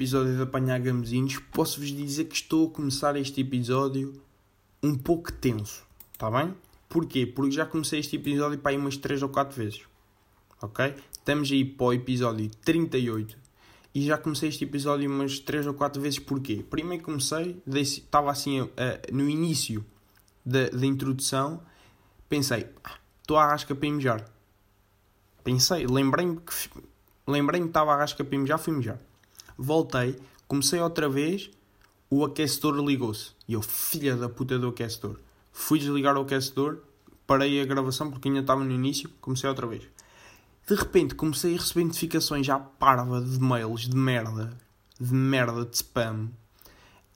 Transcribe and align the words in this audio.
episódio 0.00 0.34
de 0.34 0.42
Apanhar 0.42 0.80
Gamezinhos. 0.80 1.36
Posso-vos 1.52 1.90
dizer 1.90 2.24
que 2.24 2.34
estou 2.34 2.68
a 2.68 2.70
começar 2.70 3.16
este 3.16 3.42
episódio 3.42 4.14
um 4.82 4.96
pouco 4.96 5.30
tenso, 5.30 5.84
está 6.10 6.30
bem? 6.30 6.54
Porquê? 6.88 7.26
Porque 7.26 7.50
já 7.50 7.66
comecei 7.66 8.00
este 8.00 8.16
episódio 8.16 8.58
para 8.58 8.70
aí 8.70 8.78
umas 8.78 8.96
3 8.96 9.22
ou 9.22 9.28
4 9.28 9.54
vezes, 9.54 9.82
ok? 10.62 10.94
Estamos 11.12 11.52
aí 11.52 11.66
para 11.66 11.84
o 11.84 11.92
episódio 11.92 12.50
38 12.64 13.36
e 13.94 14.02
já 14.06 14.16
comecei 14.16 14.48
este 14.48 14.64
episódio 14.64 15.06
umas 15.10 15.38
3 15.38 15.66
ou 15.66 15.74
4 15.74 16.00
vezes. 16.00 16.18
Porquê? 16.18 16.64
Primeiro 16.70 17.04
comecei, 17.04 17.62
estava 17.66 18.30
assim 18.30 18.62
uh, 18.62 18.70
no 19.12 19.28
início 19.28 19.84
da, 20.46 20.70
da 20.70 20.86
introdução, 20.86 21.60
pensei, 22.26 22.66
ah, 22.82 22.96
estou 23.20 23.36
à 23.36 23.48
rasca 23.48 23.74
para 23.74 23.90
mijar. 23.90 24.24
Pensei, 25.44 25.86
lembrei-me 25.86 26.36
que 26.36 26.54
lembrei-me 27.26 27.66
que 27.66 27.70
estava 27.70 27.92
à 27.92 27.96
rasca 27.98 28.24
para 28.24 28.38
mijar, 28.38 28.58
fui 28.58 28.72
mijar. 28.72 28.98
Voltei, 29.62 30.18
comecei 30.48 30.80
outra 30.80 31.06
vez, 31.06 31.50
o 32.08 32.24
aquecedor 32.24 32.82
ligou-se. 32.82 33.32
E 33.46 33.52
eu, 33.52 33.60
filha 33.60 34.16
da 34.16 34.26
puta 34.26 34.58
do 34.58 34.68
aquecedor. 34.68 35.20
Fui 35.52 35.78
desligar 35.78 36.16
o 36.16 36.22
aquecedor, 36.22 36.78
parei 37.26 37.60
a 37.60 37.66
gravação 37.66 38.10
porque 38.10 38.28
ainda 38.28 38.40
estava 38.40 38.64
no 38.64 38.72
início, 38.72 39.10
comecei 39.20 39.50
outra 39.50 39.66
vez. 39.66 39.82
De 40.66 40.74
repente 40.74 41.14
comecei 41.14 41.54
a 41.54 41.58
receber 41.58 41.84
notificações 41.84 42.46
já 42.46 42.58
parva 42.58 43.20
de 43.20 43.38
mails 43.38 43.82
de 43.82 43.94
merda, 43.94 44.56
de 44.98 45.12
merda 45.12 45.66
de 45.66 45.76
spam. 45.76 46.30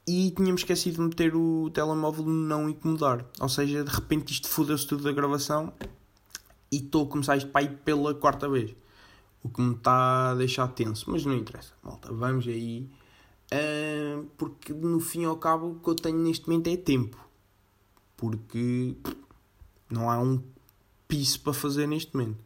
E 0.07 0.31
tínhamos 0.33 0.61
esquecido 0.61 0.97
de 0.97 1.01
meter 1.01 1.35
o 1.35 1.71
telemóvel 1.71 2.27
no 2.27 2.47
não 2.47 2.69
incomodar. 2.69 3.25
Ou 3.41 3.49
seja, 3.49 3.83
de 3.83 3.91
repente 3.91 4.35
isto 4.35 4.49
fodeu-se 4.49 4.87
tudo 4.87 5.03
da 5.03 5.13
gravação 5.13 5.73
e 6.71 6.77
estou 6.77 7.07
a 7.07 7.09
começar 7.09 7.39
isto 7.39 7.49
para 7.49 7.63
ir 7.63 7.79
pela 7.87 8.15
quarta 8.15 8.47
vez. 8.51 8.75
O 9.45 9.49
que 9.49 9.61
me 9.61 9.75
está 9.75 10.31
a 10.31 10.35
deixar 10.35 10.67
tenso. 10.69 11.09
Mas 11.09 11.25
não 11.25 11.37
interessa, 11.37 11.73
malta. 11.83 12.13
Vamos 12.13 12.49
aí. 12.49 12.91
Uh, 13.53 14.25
porque 14.37 14.73
no 14.73 14.99
fim 14.99 15.25
ao 15.25 15.37
cabo 15.37 15.69
o 15.69 15.75
que 15.79 15.89
eu 15.89 15.95
tenho 15.95 16.19
neste 16.19 16.49
momento 16.49 16.69
é 16.69 16.77
tempo. 16.77 17.17
Porque 18.17 18.97
não 19.89 20.11
há 20.11 20.19
um 20.19 20.43
piso 21.07 21.41
para 21.41 21.53
fazer 21.53 21.87
neste 21.87 22.17
momento. 22.17 22.43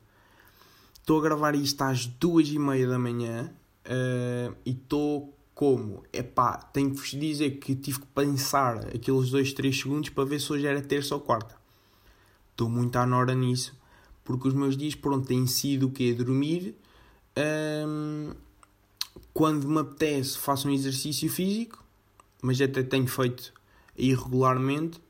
Estou 0.94 1.18
a 1.18 1.22
gravar 1.22 1.54
isto 1.54 1.80
às 1.80 2.04
duas 2.04 2.48
e 2.48 2.58
meia 2.58 2.86
da 2.86 2.98
manhã 2.98 3.50
uh, 3.86 4.54
e 4.66 4.72
estou 4.72 5.34
como? 5.54 6.02
Epá, 6.12 6.58
tenho 6.58 6.90
que 6.90 6.96
vos 6.96 7.10
dizer 7.10 7.52
que 7.52 7.74
tive 7.74 8.00
que 8.00 8.06
pensar 8.06 8.88
aqueles 8.88 9.30
dois, 9.30 9.52
três 9.52 9.80
segundos 9.80 10.10
para 10.10 10.24
ver 10.24 10.40
se 10.40 10.52
hoje 10.52 10.66
era 10.66 10.82
terça 10.82 11.14
ou 11.14 11.20
quarta. 11.20 11.56
Estou 12.50 12.68
muito 12.68 12.96
à 12.96 13.06
nora 13.06 13.34
nisso 13.34 13.78
porque 14.28 14.46
os 14.46 14.52
meus 14.52 14.76
dias, 14.76 14.94
pronto, 14.94 15.26
têm 15.26 15.46
sido 15.46 15.86
o 15.86 15.90
quê? 15.90 16.12
Dormir. 16.12 16.74
Um, 17.38 18.32
quando 19.32 19.68
me 19.68 19.78
apetece, 19.78 20.36
faço 20.36 20.66
um 20.66 20.72
exercício 20.72 21.30
físico, 21.30 21.84
mas 22.42 22.60
até 22.60 22.82
tenho 22.82 23.06
feito 23.06 23.52
irregularmente. 23.96 25.00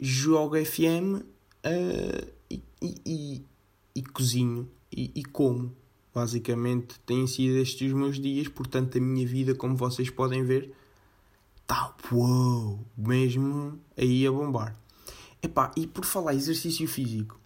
Jogo 0.00 0.56
FM 0.56 1.22
uh, 1.22 2.32
e, 2.50 2.60
e, 2.82 2.94
e, 3.06 3.44
e, 3.94 4.02
cozinho 4.02 4.68
e, 4.90 5.12
e 5.14 5.24
como. 5.24 5.72
Basicamente, 6.12 6.98
têm 7.00 7.26
sido 7.26 7.58
estes 7.58 7.88
os 7.88 7.96
meus 7.96 8.20
dias, 8.20 8.48
portanto, 8.48 8.98
a 8.98 9.00
minha 9.00 9.26
vida, 9.26 9.54
como 9.54 9.76
vocês 9.76 10.10
podem 10.10 10.44
ver, 10.44 10.72
está 11.62 11.94
uou, 12.12 12.78
mesmo 12.96 13.80
aí 13.96 14.26
a 14.26 14.30
bombar. 14.30 14.76
Epá, 15.42 15.72
e 15.76 15.86
por 15.86 16.04
falar 16.04 16.34
exercício 16.34 16.86
físico, 16.86 17.38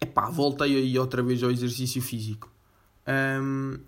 Epá, 0.00 0.28
voltei 0.28 0.76
aí 0.76 0.98
outra 0.98 1.22
vez 1.22 1.42
ao 1.42 1.50
exercício 1.50 2.02
físico. 2.02 2.50
Um, 3.08 3.78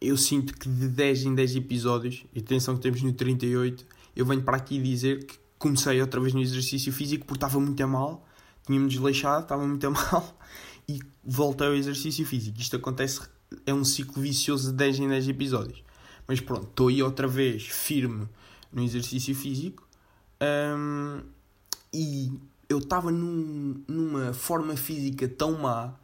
eu 0.00 0.16
sinto 0.16 0.54
que 0.54 0.68
de 0.68 0.88
10 0.88 1.24
em 1.24 1.34
10 1.34 1.56
episódios, 1.56 2.24
e 2.34 2.40
atenção 2.40 2.76
que 2.76 2.82
temos 2.82 3.02
no 3.02 3.12
38, 3.12 3.84
eu 4.14 4.24
venho 4.24 4.42
para 4.42 4.56
aqui 4.56 4.80
dizer 4.80 5.24
que 5.24 5.38
comecei 5.58 6.00
outra 6.00 6.20
vez 6.20 6.34
no 6.34 6.40
exercício 6.40 6.92
físico 6.92 7.24
porque 7.26 7.38
estava 7.38 7.58
muito 7.58 7.82
a 7.82 7.86
mal, 7.86 8.26
tinha-me 8.64 8.88
desleixado, 8.88 9.42
estava 9.42 9.66
muito 9.66 9.86
a 9.86 9.90
mal, 9.90 10.38
e 10.88 11.00
voltei 11.24 11.66
ao 11.66 11.74
exercício 11.74 12.24
físico. 12.26 12.58
Isto 12.60 12.76
acontece, 12.76 13.20
é 13.64 13.72
um 13.72 13.84
ciclo 13.84 14.22
vicioso 14.22 14.70
de 14.70 14.76
10 14.76 15.00
em 15.00 15.08
10 15.08 15.28
episódios. 15.28 15.82
Mas 16.26 16.40
pronto, 16.40 16.66
estou 16.66 16.88
aí 16.88 17.02
outra 17.02 17.28
vez 17.28 17.64
firme 17.64 18.28
no 18.72 18.82
exercício 18.82 19.34
físico. 19.34 19.86
Um, 20.42 21.22
e 21.92 22.32
eu 22.68 22.78
estava 22.78 23.10
num, 23.10 23.82
numa 23.86 24.32
forma 24.32 24.76
física 24.76 25.28
tão 25.28 25.58
má 25.58 25.94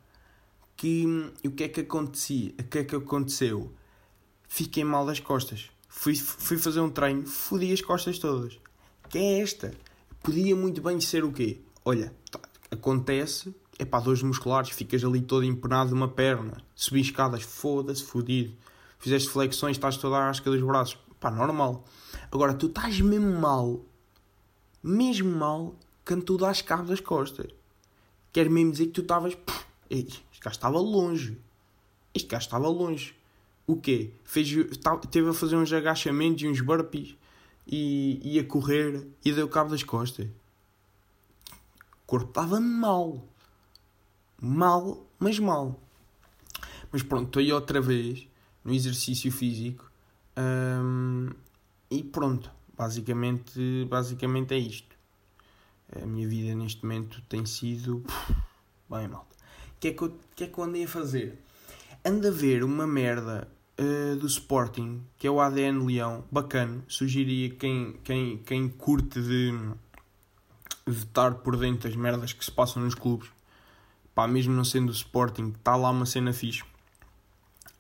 que 0.82 1.06
o 1.46 1.52
que 1.52 1.62
é 1.62 1.68
que 1.68 1.80
acontecia? 1.82 2.52
O 2.58 2.64
que 2.64 2.78
é 2.78 2.84
que 2.84 2.96
aconteceu? 2.96 3.72
Fiquei 4.48 4.82
mal 4.82 5.06
das 5.06 5.20
costas. 5.20 5.70
Fui, 5.88 6.12
fui 6.16 6.58
fazer 6.58 6.80
um 6.80 6.90
treino, 6.90 7.24
fodi 7.24 7.72
as 7.72 7.80
costas 7.80 8.18
todas. 8.18 8.58
Que 9.08 9.18
é 9.18 9.40
esta? 9.42 9.72
Podia 10.24 10.56
muito 10.56 10.82
bem 10.82 11.00
ser 11.00 11.22
o 11.22 11.30
quê? 11.30 11.60
Olha, 11.84 12.12
tá, 12.28 12.40
acontece, 12.68 13.54
é 13.78 13.84
para 13.84 14.02
dores 14.02 14.24
musculares, 14.24 14.70
ficas 14.70 15.04
ali 15.04 15.20
todo 15.20 15.44
empenado 15.44 15.94
uma 15.94 16.08
perna, 16.08 16.60
subi 16.74 17.00
escadas, 17.00 17.44
foda-se, 17.44 18.02
fodido. 18.02 18.52
Fizeste 18.98 19.28
flexões, 19.28 19.76
estás 19.76 19.96
toda 19.96 20.16
a 20.16 20.26
rasca 20.26 20.50
dos 20.50 20.62
braços. 20.62 20.98
Pá, 21.20 21.30
normal. 21.30 21.84
Agora, 22.32 22.54
tu 22.54 22.66
estás 22.66 23.00
mesmo 23.00 23.38
mal, 23.38 23.84
mesmo 24.82 25.30
mal, 25.30 25.76
quando 26.04 26.24
tu 26.24 26.36
dás 26.36 26.60
cabo 26.60 26.88
das 26.88 26.98
costas. 26.98 27.52
Quer 28.32 28.50
mesmo 28.50 28.72
dizer 28.72 28.86
que 28.86 28.92
tu 28.92 29.02
estavas. 29.02 29.38
Este 29.88 30.31
gajo 30.42 30.56
estava 30.56 30.78
longe. 30.78 31.38
Este 32.14 32.28
gajo 32.28 32.44
estava 32.44 32.68
longe. 32.68 33.14
O 33.66 33.76
quê? 33.76 34.12
Fez, 34.24 34.48
teve 35.10 35.30
a 35.30 35.32
fazer 35.32 35.56
uns 35.56 35.72
agachamentos 35.72 36.42
e 36.42 36.48
uns 36.48 36.60
burpees 36.60 37.16
e, 37.66 38.20
e 38.22 38.38
a 38.38 38.44
correr 38.44 39.06
e 39.24 39.32
deu 39.32 39.48
cabo 39.48 39.70
das 39.70 39.82
costas. 39.82 40.26
O 40.26 42.06
corpo 42.06 42.28
estava 42.28 42.60
mal. 42.60 43.22
Mal, 44.40 45.06
mas 45.18 45.38
mal. 45.38 45.80
Mas 46.90 47.02
pronto, 47.02 47.28
estou 47.28 47.40
aí 47.40 47.52
outra 47.52 47.80
vez 47.80 48.26
no 48.64 48.74
exercício 48.74 49.30
físico. 49.30 49.90
Hum, 50.36 51.30
e 51.90 52.02
pronto, 52.02 52.50
basicamente, 52.76 53.86
basicamente 53.88 54.54
é 54.54 54.58
isto. 54.58 54.96
A 56.00 56.06
minha 56.06 56.26
vida 56.26 56.54
neste 56.54 56.82
momento 56.82 57.22
tem 57.28 57.46
sido. 57.46 58.04
Bem, 58.90 59.08
malta. 59.08 59.36
Que, 59.82 59.88
é 59.88 59.92
que, 59.92 60.02
eu, 60.02 60.16
que 60.36 60.44
é 60.44 60.46
que 60.46 60.56
eu 60.56 60.62
andei 60.62 60.84
a 60.84 60.88
fazer? 60.88 61.36
Ando 62.04 62.28
a 62.28 62.30
ver 62.30 62.62
uma 62.62 62.86
merda 62.86 63.48
uh, 63.80 64.14
do 64.14 64.28
Sporting, 64.28 65.02
que 65.18 65.26
é 65.26 65.30
o 65.30 65.40
ADN 65.40 65.84
Leão, 65.84 66.24
bacana. 66.30 66.84
Sugeria 66.86 67.50
quem, 67.50 67.94
quem, 68.04 68.38
quem 68.38 68.68
curte 68.68 69.20
de, 69.20 69.50
de 70.86 70.98
estar 70.98 71.34
por 71.34 71.56
dentro 71.56 71.88
das 71.88 71.96
merdas 71.96 72.32
que 72.32 72.44
se 72.44 72.50
passam 72.52 72.80
nos 72.80 72.94
clubes. 72.94 73.28
Pá, 74.14 74.28
mesmo 74.28 74.54
não 74.54 74.62
sendo 74.62 74.90
o 74.90 74.92
Sporting, 74.92 75.48
está 75.48 75.74
lá 75.74 75.90
uma 75.90 76.06
cena 76.06 76.32
fixe. 76.32 76.62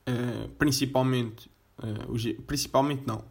Uh, 0.04 0.48
principalmente, 0.58 1.48
uh, 1.78 2.10
os, 2.10 2.24
principalmente 2.48 3.06
não. 3.06 3.24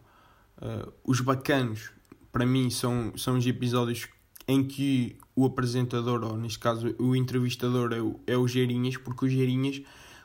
os 1.03 1.19
bacanos, 1.19 1.91
para 2.31 2.45
mim, 2.45 2.69
são, 2.69 3.11
são 3.17 3.37
os 3.37 3.45
episódios 3.45 4.07
em 4.47 4.63
que 4.63 5.15
o 5.35 5.45
apresentador, 5.45 6.23
ou 6.23 6.37
neste 6.37 6.59
caso 6.59 6.93
o 6.99 7.15
entrevistador, 7.15 7.93
é 7.93 8.01
o, 8.01 8.19
é 8.27 8.37
o 8.37 8.47
Geirinhas, 8.47 8.97
porque 8.97 9.25
o 9.25 9.29
Geirinhas 9.29 9.81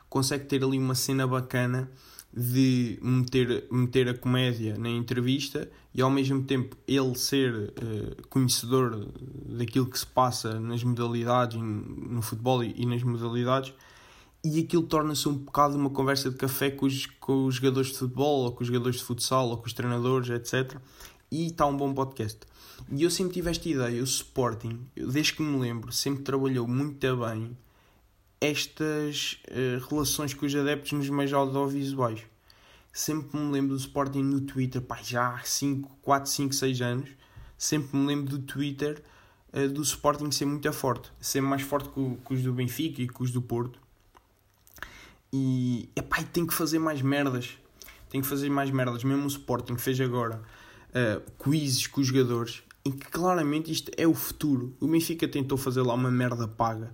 consegue 0.09 0.45
ter 0.45 0.63
ali 0.63 0.77
uma 0.77 0.95
cena 0.95 1.27
bacana 1.27 1.89
de 2.33 2.99
meter, 3.01 3.67
meter 3.71 4.09
a 4.09 4.13
comédia 4.13 4.77
na 4.77 4.89
entrevista 4.89 5.69
e 5.93 6.01
ao 6.01 6.09
mesmo 6.09 6.43
tempo 6.43 6.77
ele 6.87 7.15
ser 7.15 7.53
uh, 7.53 8.27
conhecedor 8.29 9.07
daquilo 9.45 9.87
que 9.87 9.97
se 9.97 10.05
passa 10.05 10.59
nas 10.59 10.83
modalidades, 10.83 11.59
no 11.59 12.21
futebol 12.21 12.63
e, 12.63 12.73
e 12.77 12.85
nas 12.85 13.01
modalidades, 13.01 13.73
e 14.43 14.59
aquilo 14.59 14.83
torna-se 14.83 15.27
um 15.27 15.33
bocado 15.33 15.75
uma 15.75 15.89
conversa 15.89 16.29
de 16.29 16.37
café 16.37 16.69
com 16.69 16.85
os, 16.85 17.05
com 17.19 17.45
os 17.45 17.55
jogadores 17.55 17.89
de 17.89 17.97
futebol, 17.97 18.45
ou 18.45 18.51
com 18.51 18.61
os 18.61 18.67
jogadores 18.67 18.97
de 18.97 19.03
futsal, 19.03 19.49
ou 19.49 19.57
com 19.57 19.65
os 19.65 19.73
treinadores, 19.73 20.29
etc. 20.29 20.79
E 21.31 21.47
está 21.47 21.65
um 21.65 21.75
bom 21.75 21.93
podcast. 21.93 22.39
E 22.91 23.03
eu 23.03 23.09
sempre 23.09 23.33
tive 23.33 23.49
esta 23.49 23.67
ideia, 23.67 24.01
o 24.01 24.05
Sporting, 24.05 24.87
desde 24.95 25.33
que 25.33 25.41
me 25.41 25.59
lembro, 25.59 25.91
sempre 25.91 26.23
trabalhou 26.23 26.67
muito 26.67 27.17
bem 27.17 27.57
estas 28.39 29.41
uh, 29.49 29.85
relações 29.89 30.33
com 30.33 30.45
os 30.45 30.55
adeptos 30.55 30.91
nos 30.93 31.09
meios 31.09 31.33
audiovisuais. 31.33 32.21
Sempre 32.93 33.37
me 33.39 33.51
lembro 33.51 33.75
do 33.75 33.79
Sporting 33.79 34.23
no 34.23 34.41
Twitter, 34.41 34.81
pá, 34.81 34.99
já 35.03 35.35
há 35.35 35.39
5, 35.43 35.97
4, 36.01 36.29
5, 36.29 36.53
6 36.53 36.81
anos, 36.81 37.09
sempre 37.57 37.97
me 37.97 38.05
lembro 38.05 38.37
do 38.37 38.39
Twitter 38.39 39.03
uh, 39.53 39.67
do 39.67 39.81
Sporting 39.81 40.31
ser 40.31 40.45
muito 40.45 40.71
forte, 40.71 41.11
ser 41.19 41.41
mais 41.41 41.61
forte 41.61 41.89
que, 41.89 42.17
que 42.25 42.33
os 42.33 42.41
do 42.41 42.53
Benfica 42.53 43.01
e 43.01 43.07
que 43.07 43.23
os 43.23 43.31
do 43.31 43.41
Porto. 43.41 43.79
E, 45.31 45.89
epá, 45.95 46.23
tem 46.23 46.45
que 46.45 46.53
fazer 46.53 46.79
mais 46.79 47.01
merdas. 47.01 47.57
Tem 48.09 48.21
que 48.21 48.27
fazer 48.27 48.49
mais 48.49 48.71
merdas. 48.71 49.03
Mesmo 49.03 49.25
o 49.25 49.27
Sporting 49.27 49.77
fez 49.77 49.99
agora 49.99 50.41
uh, 50.89 51.43
quizzes 51.43 51.87
com 51.87 51.99
os 51.99 52.07
jogadores 52.07 52.63
em 52.87 52.91
que 52.91 53.07
claramente 53.07 53.71
isto 53.71 53.91
é 53.97 54.07
o 54.07 54.13
futuro. 54.13 54.75
O 54.79 54.87
Benfica 54.87 55.27
tentou 55.27 55.57
fazer 55.57 55.81
lá 55.81 55.93
uma 55.93 56.09
merda 56.09 56.47
paga, 56.47 56.93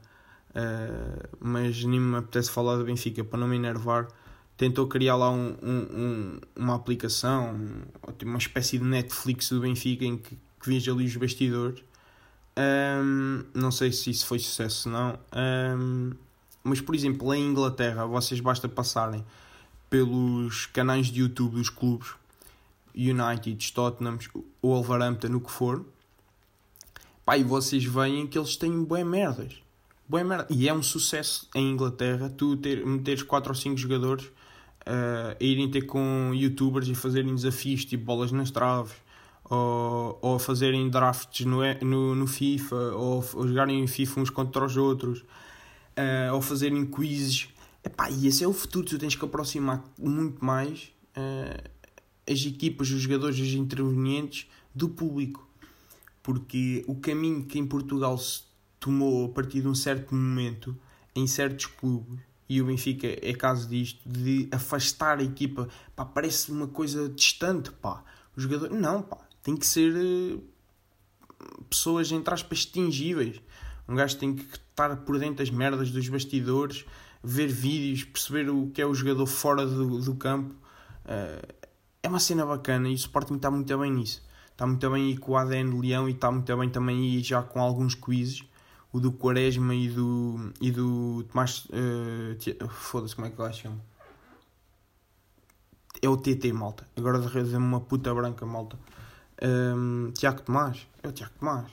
uh, 0.49 1.27
mas 1.39 1.83
nem 1.83 1.99
me 1.99 2.17
apetece 2.17 2.51
falar 2.51 2.77
do 2.77 2.83
Benfica 2.83 3.23
para 3.23 3.39
não 3.39 3.47
me 3.47 3.55
enervar. 3.55 4.07
tentou 4.57 4.87
criar 4.87 5.15
lá 5.15 5.29
um, 5.29 5.55
um, 5.61 5.79
um, 5.91 6.39
uma 6.55 6.75
aplicação, 6.75 7.59
uma 8.23 8.37
espécie 8.37 8.77
de 8.77 8.83
Netflix 8.83 9.49
do 9.49 9.61
Benfica 9.61 10.05
em 10.05 10.17
que, 10.17 10.35
que 10.35 10.69
veja 10.69 10.91
ali 10.91 11.05
os 11.05 11.15
bastidores. 11.15 11.83
Um, 12.57 13.43
não 13.53 13.71
sei 13.71 13.91
se 13.91 14.09
isso 14.09 14.25
foi 14.25 14.39
sucesso 14.39 14.89
ou 14.89 14.93
não. 14.93 15.19
Um, 15.35 16.11
mas, 16.63 16.79
por 16.79 16.95
exemplo, 16.95 17.33
em 17.33 17.45
Inglaterra, 17.45 18.05
vocês 18.05 18.39
basta 18.39 18.69
passarem 18.69 19.25
pelos 19.89 20.65
canais 20.67 21.07
de 21.07 21.19
YouTube 21.19 21.55
dos 21.55 21.69
clubes, 21.69 22.13
United, 22.95 23.73
Tottenham, 23.73 24.17
Wolverhampton, 24.61 25.35
o 25.35 25.41
que 25.41 25.51
for, 25.51 25.85
pá, 27.25 27.37
e 27.37 27.43
vocês 27.43 27.83
veem 27.83 28.27
que 28.27 28.37
eles 28.37 28.55
têm 28.55 28.83
bué 28.83 29.03
merdas. 29.03 29.61
Bué 30.07 30.23
merda. 30.23 30.47
E 30.49 30.67
é 30.67 30.73
um 30.73 30.83
sucesso 30.83 31.49
em 31.55 31.71
Inglaterra 31.71 32.29
tu 32.29 32.57
ter, 32.57 32.85
meteres 32.85 33.23
4 33.23 33.51
ou 33.51 33.55
5 33.55 33.77
jogadores 33.77 34.25
uh, 34.25 35.35
a 35.39 35.43
irem 35.43 35.69
ter 35.69 35.83
com 35.83 36.31
youtubers 36.33 36.87
e 36.87 36.95
fazerem 36.95 37.33
desafios 37.33 37.85
tipo 37.85 38.05
bolas 38.05 38.31
nas 38.31 38.51
traves 38.51 38.95
ou, 39.45 40.19
ou 40.21 40.39
fazerem 40.39 40.89
drafts 40.89 41.45
no, 41.45 41.61
no, 41.81 42.15
no 42.15 42.27
FIFA 42.27 42.75
ou, 42.95 43.25
ou 43.33 43.47
jogarem 43.47 43.81
em 43.81 43.87
FIFA 43.87 44.21
uns 44.21 44.29
contra 44.29 44.65
os 44.65 44.77
outros 44.77 45.19
uh, 45.19 46.33
ou 46.33 46.41
fazerem 46.41 46.85
quizzes 46.85 47.49
Epá, 47.83 48.09
e 48.09 48.27
esse 48.27 48.43
é 48.43 48.47
o 48.47 48.53
futuro, 48.53 48.85
tu 48.85 48.97
tens 48.97 49.13
que 49.13 49.25
aproximar 49.25 49.83
muito 49.99 50.43
mais 50.43 50.91
uh, 51.17 51.69
as 52.29 52.45
equipas, 52.45 52.89
os 52.89 53.01
jogadores, 53.01 53.39
os 53.39 53.53
intervenientes 53.53 54.47
do 54.73 54.89
público 54.89 55.47
porque 56.23 56.85
o 56.87 56.95
caminho 56.95 57.43
que 57.43 57.59
em 57.59 57.67
Portugal 57.67 58.17
se 58.17 58.43
tomou 58.79 59.25
a 59.25 59.29
partir 59.29 59.61
de 59.61 59.67
um 59.67 59.75
certo 59.75 60.15
momento 60.15 60.75
em 61.13 61.27
certos 61.27 61.65
clubes 61.65 62.19
e 62.47 62.61
o 62.61 62.65
Benfica 62.65 63.07
é 63.07 63.33
caso 63.33 63.67
disto, 63.67 63.99
de 64.05 64.47
afastar 64.51 65.19
a 65.19 65.23
equipa, 65.23 65.67
pá, 65.95 66.05
parece 66.05 66.51
uma 66.51 66.67
coisa 66.67 67.09
distante, 67.09 67.71
pá. 67.71 68.03
O 68.35 68.41
jogador, 68.41 68.69
não, 68.69 69.01
pá, 69.01 69.17
tem 69.41 69.55
que 69.55 69.65
ser 69.65 69.93
uh, 69.93 70.43
pessoas, 71.69 72.11
entre 72.11 72.33
aspas, 72.33 72.65
tingíveis. 72.65 73.41
Um 73.87 73.95
gajo 73.95 74.17
tem 74.17 74.35
que 74.35 74.43
estar 74.43 74.95
por 74.97 75.17
dentro 75.17 75.37
das 75.37 75.49
merdas 75.49 75.89
dos 75.89 76.07
bastidores, 76.09 76.85
ver 77.23 77.47
vídeos, 77.47 78.03
perceber 78.03 78.49
o 78.49 78.69
que 78.71 78.81
é 78.81 78.85
o 78.85 78.93
jogador 78.93 79.25
fora 79.25 79.65
do, 79.65 79.99
do 79.99 80.15
campo. 80.15 80.53
Uh, 81.05 81.53
é 82.03 82.09
uma 82.09 82.19
cena 82.19 82.45
bacana 82.45 82.89
e 82.89 82.91
o 82.91 82.95
Sporting 82.95 83.35
está 83.35 83.49
muito 83.49 83.77
bem 83.77 83.91
nisso. 83.91 84.21
Está 84.51 84.67
muito 84.67 84.87
bem 84.91 85.05
aí 85.05 85.17
com 85.17 85.31
o 85.31 85.37
ADN 85.37 85.71
de 85.71 85.87
Leão 85.87 86.07
e 86.07 86.11
está 86.11 86.29
muito 86.29 86.55
bem 86.57 86.69
também 86.69 86.97
aí 86.97 87.23
já 87.23 87.41
com 87.41 87.61
alguns 87.61 87.95
quizzes 87.95 88.43
o 88.91 88.99
do 88.99 89.11
Quaresma 89.11 89.73
e 89.73 89.89
do, 89.89 90.53
e 90.61 90.69
do 90.69 91.23
Tomás. 91.31 91.65
Uh, 91.65 92.67
Foda-se, 92.69 93.15
como 93.15 93.27
é 93.27 93.31
que 93.31 93.41
lá 93.41 93.51
chama? 93.51 93.79
É 96.01 96.09
o 96.09 96.17
TT, 96.17 96.51
malta. 96.51 96.85
Agora 96.95 97.19
de 97.19 97.27
repente 97.27 97.55
uma 97.55 97.79
puta 97.79 98.13
branca, 98.13 98.45
malta. 98.45 98.77
Um, 99.41 100.07
ehm, 100.07 100.11
Tiago 100.11 100.41
Tomás. 100.41 100.85
É 101.01 101.07
o 101.07 101.11
Tiago 101.13 101.33
Tomás. 101.39 101.71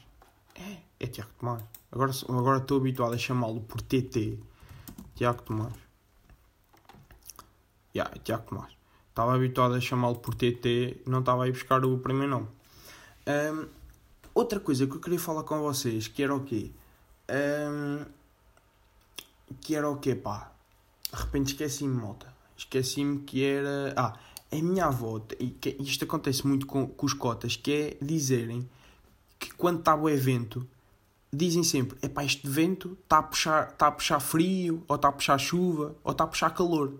É, 0.54 0.76
é 1.00 1.06
Tiago 1.08 1.30
Tomás. 1.38 1.62
Agora, 1.90 2.12
agora 2.28 2.58
estou 2.58 2.78
habituado 2.78 3.14
a 3.14 3.18
chamá-lo 3.18 3.60
por 3.62 3.82
TT. 3.82 4.38
Tiago 5.16 5.42
Tomás. 5.42 5.74
Yeah, 7.92 8.12
é 8.14 8.18
Tiago 8.20 8.44
Tomás. 8.44 8.79
Estava 9.20 9.34
habituado 9.34 9.74
a 9.74 9.80
chamá-lo 9.82 10.16
por 10.16 10.34
TT, 10.34 11.02
não 11.06 11.20
estava 11.20 11.44
a 11.44 11.48
ir 11.48 11.52
buscar 11.52 11.84
o 11.84 11.98
primeiro 11.98 12.30
nome. 12.30 12.46
Um, 13.26 13.66
outra 14.32 14.58
coisa 14.58 14.86
que 14.86 14.94
eu 14.94 14.98
queria 14.98 15.18
falar 15.18 15.42
com 15.42 15.60
vocês, 15.60 16.08
que 16.08 16.22
era 16.22 16.34
o 16.34 16.40
quê? 16.42 16.70
Um, 17.30 18.06
que 19.60 19.74
era 19.74 19.90
o 19.90 19.98
quê, 19.98 20.14
pá? 20.14 20.50
De 21.12 21.20
repente 21.20 21.48
esqueci-me, 21.48 22.00
malta. 22.00 22.34
Esqueci-me 22.56 23.18
que 23.18 23.44
era. 23.44 23.92
Ah, 23.94 24.18
a 24.50 24.56
minha 24.56 24.86
avó, 24.86 25.20
e 25.38 25.54
isto 25.80 26.04
acontece 26.04 26.46
muito 26.46 26.66
com, 26.66 26.86
com 26.86 27.04
os 27.04 27.12
cotas, 27.12 27.56
que 27.56 27.70
é 27.70 27.96
dizerem 28.02 28.66
que 29.38 29.52
quando 29.52 29.80
está 29.80 29.94
o 29.94 30.08
evento, 30.08 30.66
dizem 31.30 31.62
sempre: 31.62 31.98
é 32.00 32.08
pá, 32.08 32.24
este 32.24 32.48
vento 32.48 32.96
está 33.02 33.18
a, 33.18 33.22
puxar, 33.22 33.68
está 33.68 33.88
a 33.88 33.92
puxar 33.92 34.18
frio, 34.18 34.82
ou 34.88 34.96
está 34.96 35.08
a 35.08 35.12
puxar 35.12 35.36
chuva, 35.36 35.94
ou 36.02 36.12
está 36.12 36.24
a 36.24 36.26
puxar 36.26 36.48
calor. 36.54 36.94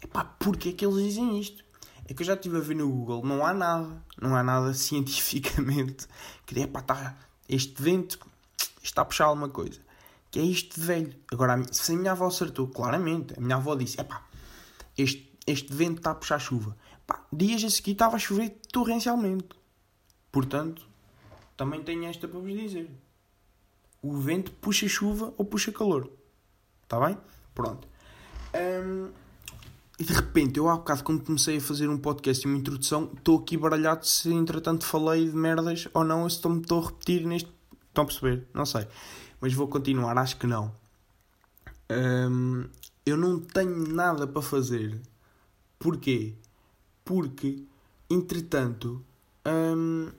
É 0.00 0.06
pá, 0.06 0.24
porquê 0.24 0.70
é 0.70 0.72
que 0.72 0.84
eles 0.84 1.02
dizem 1.04 1.40
isto? 1.40 1.64
É 2.06 2.14
que 2.14 2.22
eu 2.22 2.26
já 2.26 2.34
estive 2.34 2.56
a 2.56 2.60
ver 2.60 2.74
no 2.74 2.88
Google, 2.88 3.24
não 3.24 3.44
há 3.44 3.52
nada, 3.52 4.02
não 4.20 4.34
há 4.34 4.42
nada 4.42 4.72
cientificamente 4.74 6.06
que 6.46 6.58
é 6.60 6.66
pá, 6.66 6.80
está 6.80 7.16
este 7.48 7.80
vento 7.82 8.18
está 8.82 9.02
a 9.02 9.04
puxar 9.04 9.24
alguma 9.24 9.48
coisa. 9.48 9.80
Que 10.30 10.38
é 10.38 10.42
isto 10.42 10.78
de 10.78 10.86
velho. 10.86 11.14
Agora, 11.32 11.62
se 11.72 11.92
a 11.92 11.96
minha 11.96 12.12
avó 12.12 12.26
acertou, 12.26 12.68
claramente, 12.68 13.34
a 13.36 13.40
minha 13.40 13.56
avó 13.56 13.74
disse: 13.74 13.98
é 13.98 14.04
pá, 14.04 14.26
este, 14.96 15.32
este 15.46 15.72
vento 15.72 15.98
está 15.98 16.10
a 16.10 16.14
puxar 16.14 16.38
chuva. 16.38 16.76
Pá, 17.06 17.24
dias 17.32 17.64
a 17.64 17.70
seguir 17.70 17.92
estava 17.92 18.16
a 18.16 18.18
chover 18.18 18.50
torrencialmente. 18.70 19.48
Portanto, 20.30 20.86
também 21.56 21.82
tenho 21.82 22.04
esta 22.04 22.28
para 22.28 22.38
vos 22.38 22.52
dizer. 22.52 22.90
O 24.02 24.16
vento 24.18 24.52
puxa 24.52 24.86
chuva 24.86 25.32
ou 25.38 25.44
puxa 25.44 25.72
calor. 25.72 26.10
Está 26.82 27.00
bem? 27.00 27.16
Pronto. 27.54 27.88
Hum, 28.54 29.10
e 29.98 30.04
de 30.04 30.12
repente, 30.12 30.58
eu 30.58 30.68
há 30.68 30.76
bocado, 30.76 31.02
quando 31.02 31.24
comecei 31.24 31.56
a 31.56 31.60
fazer 31.60 31.88
um 31.88 31.98
podcast 31.98 32.46
e 32.46 32.50
uma 32.50 32.58
introdução, 32.58 33.10
estou 33.16 33.38
aqui 33.38 33.56
baralhado 33.56 34.06
se 34.06 34.32
entretanto 34.32 34.84
falei 34.84 35.28
de 35.28 35.36
merdas 35.36 35.88
ou 35.92 36.04
não, 36.04 36.22
ou 36.22 36.30
se 36.30 36.36
estou-me 36.36 36.60
estou 36.60 36.82
a 36.82 36.86
repetir 36.86 37.26
neste 37.26 37.50
Estão 37.98 38.04
a 38.04 38.06
perceber? 38.06 38.46
Não 38.54 38.64
sei. 38.64 38.86
Mas 39.40 39.52
vou 39.54 39.66
continuar, 39.66 40.16
acho 40.18 40.36
que 40.36 40.46
não. 40.46 40.72
Um, 41.90 42.64
eu 43.04 43.16
não 43.16 43.40
tenho 43.40 43.92
nada 43.92 44.24
para 44.24 44.40
fazer. 44.40 45.00
Porquê? 45.80 46.34
Porque, 47.04 47.64
entretanto, 48.08 49.04
um, 49.44 50.10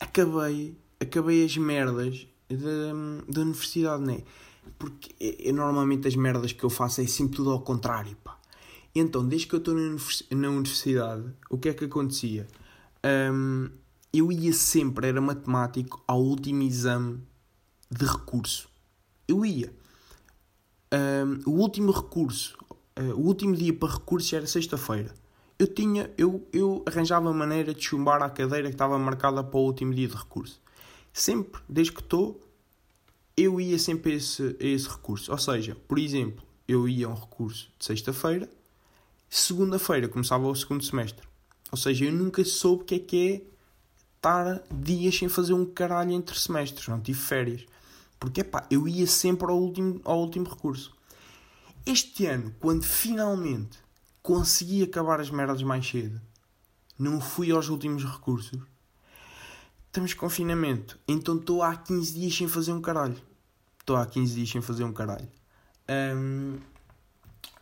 acabei, 0.00 0.74
acabei 0.98 1.44
as 1.44 1.54
merdas 1.58 2.26
da, 2.48 3.32
da 3.32 3.40
universidade, 3.42 4.02
né? 4.02 4.22
Porque 4.78 5.14
eu, 5.20 5.52
normalmente 5.52 6.08
as 6.08 6.16
merdas 6.16 6.52
que 6.52 6.64
eu 6.64 6.70
faço 6.70 7.02
é 7.02 7.06
sempre 7.06 7.36
tudo 7.36 7.50
ao 7.50 7.60
contrário, 7.60 8.16
pá. 8.24 8.38
Então, 8.98 9.28
desde 9.28 9.46
que 9.46 9.54
eu 9.54 9.58
estou 9.58 9.74
na 9.74 10.48
universidade, 10.48 11.30
o 11.50 11.58
que 11.58 11.68
é 11.68 11.74
que 11.74 11.84
acontecia? 11.84 12.46
Um, 13.04 13.68
eu 14.10 14.32
ia 14.32 14.54
sempre, 14.54 15.08
era 15.08 15.20
matemático, 15.20 16.02
ao 16.06 16.22
último 16.22 16.62
exame 16.62 17.20
de 17.90 18.06
recurso. 18.06 18.70
Eu 19.28 19.44
ia. 19.44 19.70
Um, 20.90 21.50
o 21.50 21.60
último 21.60 21.92
recurso, 21.92 22.56
uh, 22.98 23.12
o 23.14 23.26
último 23.26 23.54
dia 23.54 23.74
para 23.74 23.92
recurso 23.92 24.34
era 24.34 24.46
sexta-feira. 24.46 25.14
Eu 25.58 25.66
tinha, 25.66 26.10
eu, 26.16 26.48
eu 26.50 26.82
arranjava 26.86 27.30
maneira 27.34 27.74
de 27.74 27.84
chumbar 27.84 28.22
a 28.22 28.30
cadeira 28.30 28.68
que 28.68 28.74
estava 28.76 28.98
marcada 28.98 29.44
para 29.44 29.60
o 29.60 29.62
último 29.62 29.92
dia 29.92 30.08
de 30.08 30.16
recurso. 30.16 30.58
Sempre, 31.12 31.60
desde 31.68 31.92
que 31.92 32.00
estou, 32.00 32.42
eu 33.36 33.60
ia 33.60 33.78
sempre 33.78 34.12
a 34.12 34.14
esse, 34.14 34.56
a 34.58 34.64
esse 34.64 34.88
recurso. 34.88 35.30
Ou 35.30 35.36
seja, 35.36 35.76
por 35.86 35.98
exemplo, 35.98 36.42
eu 36.66 36.88
ia 36.88 37.06
a 37.06 37.10
um 37.10 37.14
recurso 37.14 37.70
de 37.78 37.84
sexta-feira, 37.84 38.48
segunda-feira 39.28 40.08
começava 40.08 40.46
o 40.46 40.54
segundo 40.54 40.84
semestre. 40.84 41.26
Ou 41.70 41.78
seja, 41.78 42.04
eu 42.04 42.12
nunca 42.12 42.44
soube 42.44 42.82
o 42.82 42.86
que 42.86 42.94
é 42.94 42.98
que 42.98 43.32
é 43.32 43.56
estar 44.16 44.62
dias 44.70 45.16
sem 45.16 45.28
fazer 45.28 45.52
um 45.52 45.64
caralho 45.64 46.12
entre 46.12 46.38
semestres, 46.38 46.88
não 46.88 47.00
tive 47.00 47.18
férias. 47.18 47.66
Porque, 48.18 48.42
pá, 48.42 48.66
eu 48.70 48.88
ia 48.88 49.06
sempre 49.06 49.50
ao 49.50 49.58
último, 49.58 50.00
ao 50.04 50.20
último 50.20 50.48
recurso. 50.48 50.94
Este 51.84 52.26
ano, 52.26 52.54
quando 52.58 52.84
finalmente 52.84 53.78
consegui 54.22 54.82
acabar 54.82 55.20
as 55.20 55.30
merdas 55.30 55.62
mais 55.62 55.86
cedo, 55.86 56.20
não 56.98 57.20
fui 57.20 57.50
aos 57.50 57.68
últimos 57.68 58.04
recursos. 58.04 58.60
Estamos 59.86 60.10
de 60.10 60.16
confinamento, 60.16 60.98
então 61.06 61.36
estou 61.36 61.62
há 61.62 61.76
15 61.76 62.14
dias 62.14 62.34
sem 62.34 62.48
fazer 62.48 62.72
um 62.72 62.80
caralho. 62.80 63.16
Estou 63.78 63.96
há 63.96 64.04
15 64.04 64.34
dias 64.34 64.50
sem 64.50 64.60
fazer 64.60 64.84
um 64.84 64.92
caralho. 64.92 65.28
Um, 65.88 66.58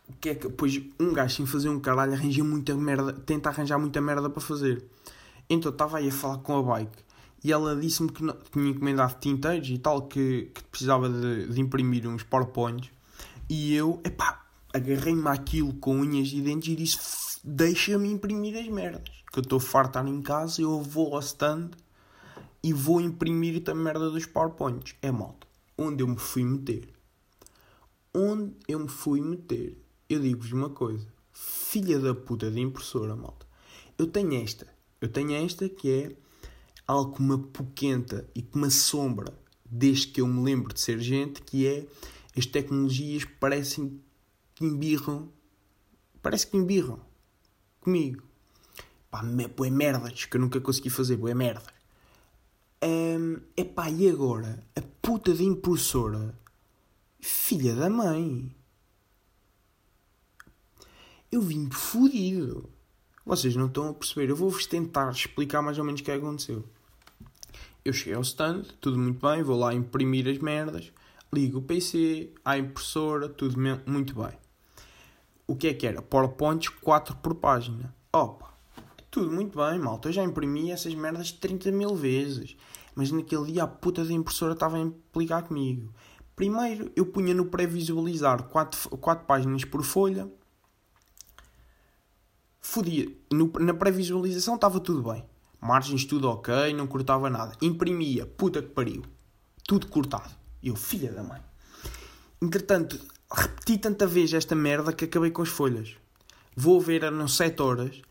o 0.09 0.13
que 0.13 0.29
é 0.29 0.35
que. 0.35 0.49
Pois 0.49 0.81
um 0.99 1.13
gajo 1.13 1.35
sem 1.35 1.45
fazer 1.45 1.69
um 1.69 1.79
caralho 1.79 2.13
arranja 2.13 2.43
muita 2.43 2.75
merda, 2.75 3.13
tenta 3.13 3.49
arranjar 3.49 3.79
muita 3.79 4.01
merda 4.01 4.29
para 4.29 4.41
fazer. 4.41 4.83
Então 5.49 5.71
estava 5.71 5.97
aí 5.97 6.09
a 6.09 6.11
falar 6.11 6.37
com 6.39 6.57
a 6.57 6.63
bike 6.63 7.05
e 7.45 7.51
ela 7.51 7.75
disse-me 7.75 8.09
que, 8.09 8.23
não, 8.23 8.35
tinha 8.51 8.69
encomendado 8.69 9.17
tinteiros 9.19 9.69
e 9.69 9.77
tal, 9.77 10.07
que, 10.07 10.49
que 10.51 10.63
precisava 10.63 11.07
de, 11.07 11.47
de, 11.47 11.61
imprimir 11.61 12.07
uns 12.07 12.23
PowerPoints. 12.23 12.89
E 13.47 13.75
eu, 13.75 14.01
epá, 14.03 14.43
agarrei-me 14.73 15.27
àquilo 15.27 15.71
com 15.73 15.97
unhas 15.97 16.29
e 16.33 16.41
dentes 16.41 16.73
e 16.73 16.75
disse: 16.75 17.39
Deixa-me 17.43 18.09
imprimir 18.09 18.57
as 18.57 18.67
merdas. 18.67 19.03
Que 19.31 19.37
eu 19.37 19.43
estou 19.43 19.59
farto 19.59 19.99
em 19.99 20.21
casa, 20.23 20.59
eu 20.59 20.81
vou 20.81 21.13
ao 21.13 21.19
stand 21.19 21.69
e 22.63 22.73
vou 22.73 22.99
imprimir 22.99 23.61
a 23.69 23.75
merda 23.75 24.09
dos 24.09 24.25
PowerPoints. 24.25 24.95
É 24.99 25.11
malta. 25.11 25.45
Onde 25.77 26.01
eu 26.01 26.07
me 26.07 26.17
fui 26.17 26.43
meter? 26.43 26.89
Onde 28.11 28.55
eu 28.67 28.79
me 28.79 28.87
fui 28.87 29.21
meter? 29.21 29.84
Eu 30.09 30.19
digo-vos 30.19 30.51
uma 30.51 30.69
coisa: 30.69 31.07
filha 31.33 31.99
da 31.99 32.13
puta 32.13 32.49
de 32.51 32.59
impressora, 32.59 33.15
malta. 33.15 33.45
Eu 33.97 34.07
tenho 34.07 34.33
esta 34.43 34.75
eu 35.05 35.09
tenho 35.09 35.33
esta 35.33 35.69
que 35.69 35.91
é 35.91 36.15
algo 36.87 37.15
que 37.15 37.21
me 37.21 37.35
apoquenta 37.35 38.27
e 38.33 38.41
que 38.41 38.57
me 38.57 38.65
assombra 38.65 39.31
desde 39.63 40.07
que 40.07 40.21
eu 40.21 40.27
me 40.27 40.43
lembro 40.43 40.73
de 40.73 40.79
ser 40.79 40.99
gente, 40.99 41.41
que 41.41 41.67
é 41.67 41.85
as 42.35 42.45
tecnologias 42.45 43.23
parecem 43.39 44.01
que 44.53 44.65
embirram 44.65 45.29
Parece 46.21 46.47
que 46.47 46.57
embirram 46.57 46.99
comigo. 47.79 48.23
Pá, 49.11 49.21
boé 49.55 49.69
merdas 49.69 50.25
que 50.25 50.37
eu 50.37 50.41
nunca 50.41 50.59
consegui 50.59 50.89
fazer, 50.89 51.17
boé 51.17 51.35
merdas. 51.35 51.71
Um, 52.83 53.41
epá, 53.55 53.91
e 53.91 54.09
agora? 54.09 54.65
A 54.75 54.81
puta 55.03 55.35
de 55.35 55.43
impressora, 55.43 56.35
filha 57.19 57.75
da 57.75 57.91
mãe. 57.91 58.51
Eu 61.31 61.41
vim 61.41 61.69
fodido. 61.69 62.69
Vocês 63.25 63.55
não 63.55 63.67
estão 63.67 63.89
a 63.89 63.93
perceber. 63.93 64.29
Eu 64.29 64.35
vou-vos 64.35 64.65
tentar 64.65 65.11
explicar 65.11 65.61
mais 65.61 65.77
ou 65.77 65.83
menos 65.83 66.01
o 66.01 66.03
que 66.03 66.11
aconteceu. 66.11 66.63
Eu 67.83 67.93
cheguei 67.93 68.15
ao 68.15 68.21
stand, 68.21 68.63
tudo 68.81 68.97
muito 68.97 69.25
bem, 69.25 69.43
vou 69.43 69.59
lá 69.59 69.73
imprimir 69.73 70.27
as 70.27 70.39
merdas, 70.39 70.91
ligo 71.31 71.59
o 71.59 71.61
PC, 71.61 72.31
à 72.43 72.57
impressora, 72.57 73.29
tudo 73.29 73.59
muito 73.85 74.15
bem. 74.15 74.33
O 75.45 75.55
que 75.55 75.67
é 75.67 75.73
que 75.73 75.85
era? 75.85 76.01
PowerPoints 76.01 76.69
4 76.69 77.15
por 77.17 77.35
página. 77.35 77.93
Opa, 78.11 78.51
tudo 79.11 79.31
muito 79.31 79.57
bem, 79.57 79.77
malta. 79.77 80.09
Eu 80.09 80.13
já 80.13 80.23
imprimi 80.23 80.71
essas 80.71 80.95
merdas 80.95 81.31
30 81.31 81.71
mil 81.71 81.95
vezes. 81.95 82.57
Mas 82.95 83.11
naquele 83.11 83.51
dia 83.51 83.63
a 83.63 83.67
puta 83.67 84.03
da 84.03 84.13
impressora 84.13 84.53
estava 84.53 84.77
a 84.77 84.79
implicar 84.79 85.43
comigo. 85.43 85.93
Primeiro 86.35 86.91
eu 86.95 87.05
punha 87.05 87.33
no 87.33 87.45
pré-visualizar 87.45 88.43
4, 88.43 88.97
4 88.97 89.25
páginas 89.25 89.63
por 89.63 89.83
folha. 89.83 90.27
Fodia. 92.67 93.07
No, 93.31 93.51
na 93.59 93.73
pré-visualização 93.73 94.55
estava 94.55 94.79
tudo 94.79 95.09
bem. 95.09 95.23
Margens 95.61 96.03
tudo 96.03 96.27
ok, 96.27 96.73
não 96.73 96.87
cortava 96.87 97.29
nada. 97.29 97.55
Imprimia, 97.61 98.25
puta 98.25 98.61
que 98.61 98.69
pariu. 98.69 99.03
Tudo 99.65 99.87
cortado. 99.87 100.33
Eu, 100.61 100.75
filha 100.75 101.11
da 101.11 101.23
mãe. 101.23 101.39
Entretanto, 102.41 102.99
repeti 103.31 103.77
tanta 103.77 104.07
vez 104.07 104.33
esta 104.33 104.55
merda 104.55 104.91
que 104.91 105.05
acabei 105.05 105.29
com 105.29 105.43
as 105.43 105.47
folhas. 105.47 105.95
Vou 106.55 106.81
ver, 106.81 107.03
eram 107.03 107.27
7 107.27 107.61
horas, 107.61 108.01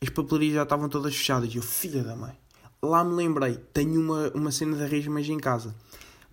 as 0.00 0.08
papelarias 0.08 0.54
já 0.54 0.62
estavam 0.62 0.88
todas 0.88 1.14
fechadas. 1.14 1.54
Eu, 1.54 1.62
filha 1.62 2.02
da 2.02 2.14
mãe. 2.14 2.38
Lá 2.80 3.02
me 3.02 3.14
lembrei, 3.14 3.56
tenho 3.74 4.00
uma, 4.00 4.30
uma 4.30 4.52
cena 4.52 4.76
de 4.76 4.86
resmas 4.86 5.28
em 5.28 5.38
casa. 5.38 5.74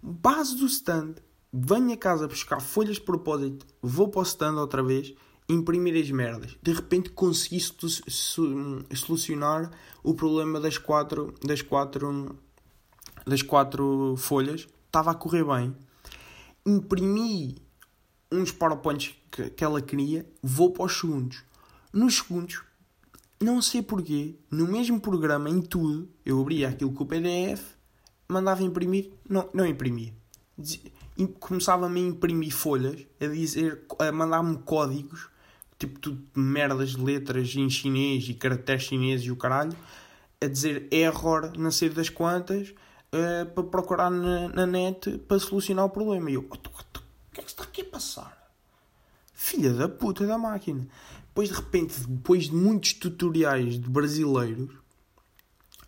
Base 0.01 0.55
do 0.55 0.67
stand, 0.67 1.15
venho 1.51 1.93
a 1.93 1.97
casa 1.97 2.27
buscar 2.27 2.61
folhas 2.61 2.97
de 2.97 3.01
propósito, 3.01 3.65
vou 3.81 4.07
para 4.07 4.19
o 4.19 4.23
stand 4.23 4.61
outra 4.61 4.83
vez 4.83 5.13
imprimir 5.51 6.01
as 6.01 6.09
merdas. 6.09 6.57
De 6.61 6.71
repente 6.71 7.09
consegui 7.09 7.59
solucionar 7.59 9.71
o 10.03 10.13
problema 10.13 10.59
das 10.59 10.77
quatro, 10.77 11.33
das 11.45 11.61
quatro, 11.61 12.37
das 13.25 13.41
quatro 13.41 14.15
folhas. 14.17 14.67
Estava 14.85 15.11
a 15.11 15.15
correr 15.15 15.43
bem. 15.43 15.75
Imprimi 16.65 17.57
uns 18.31 18.51
PowerPoints 18.51 19.13
que, 19.29 19.49
que 19.49 19.63
ela 19.63 19.81
queria. 19.81 20.25
Vou 20.41 20.71
para 20.71 20.85
os 20.85 20.97
segundos. 20.97 21.43
Nos 21.91 22.17
segundos, 22.17 22.61
não 23.39 23.61
sei 23.61 23.81
porquê, 23.81 24.35
no 24.49 24.67
mesmo 24.67 25.01
programa, 25.01 25.49
em 25.49 25.61
tudo, 25.61 26.09
eu 26.25 26.39
abria 26.39 26.69
aquilo 26.69 26.93
com 26.93 27.03
o 27.03 27.07
PDF, 27.07 27.61
mandava 28.27 28.63
imprimir, 28.63 29.11
não, 29.27 29.49
não 29.53 29.65
imprimia. 29.65 30.13
Começava-me 31.39 31.99
a 31.99 32.07
imprimir 32.07 32.55
folhas, 32.55 33.05
a 33.19 33.27
dizer, 33.27 33.85
a 33.99 34.11
mandar-me 34.11 34.57
códigos 34.59 35.30
tipo 35.81 35.99
tudo 35.99 36.23
merdas 36.35 36.91
de 36.91 37.01
letras 37.01 37.55
em 37.55 37.67
chinês 37.69 38.29
e 38.29 38.35
caracteres 38.35 38.83
chineses 38.83 39.25
e 39.25 39.31
o 39.31 39.35
caralho, 39.35 39.75
a 40.39 40.47
dizer 40.47 40.87
error 40.91 41.51
não 41.57 41.71
sei 41.71 41.89
das 41.89 42.07
quantas 42.07 42.69
uh, 42.69 43.45
para 43.53 43.63
procurar 43.63 44.11
na, 44.11 44.47
na, 44.49 44.65
net 44.67 45.17
para 45.27 45.39
solucionar 45.39 45.85
o 45.85 45.89
problema. 45.89 46.29
E 46.29 46.35
eu, 46.35 46.41
o 46.41 47.33
que 47.33 47.39
é 47.39 47.43
que 47.43 47.49
está 47.49 47.63
aqui 47.63 47.81
a 47.81 47.85
passar? 47.85 48.51
Filha 49.33 49.73
da 49.73 49.89
puta 49.89 50.25
da 50.27 50.37
máquina. 50.37 50.87
Depois 51.27 51.49
de 51.49 51.55
repente, 51.55 51.99
depois 52.07 52.43
de 52.43 52.53
muitos 52.55 52.93
tutoriais 52.93 53.79
de 53.79 53.89
brasileiros, 53.89 54.69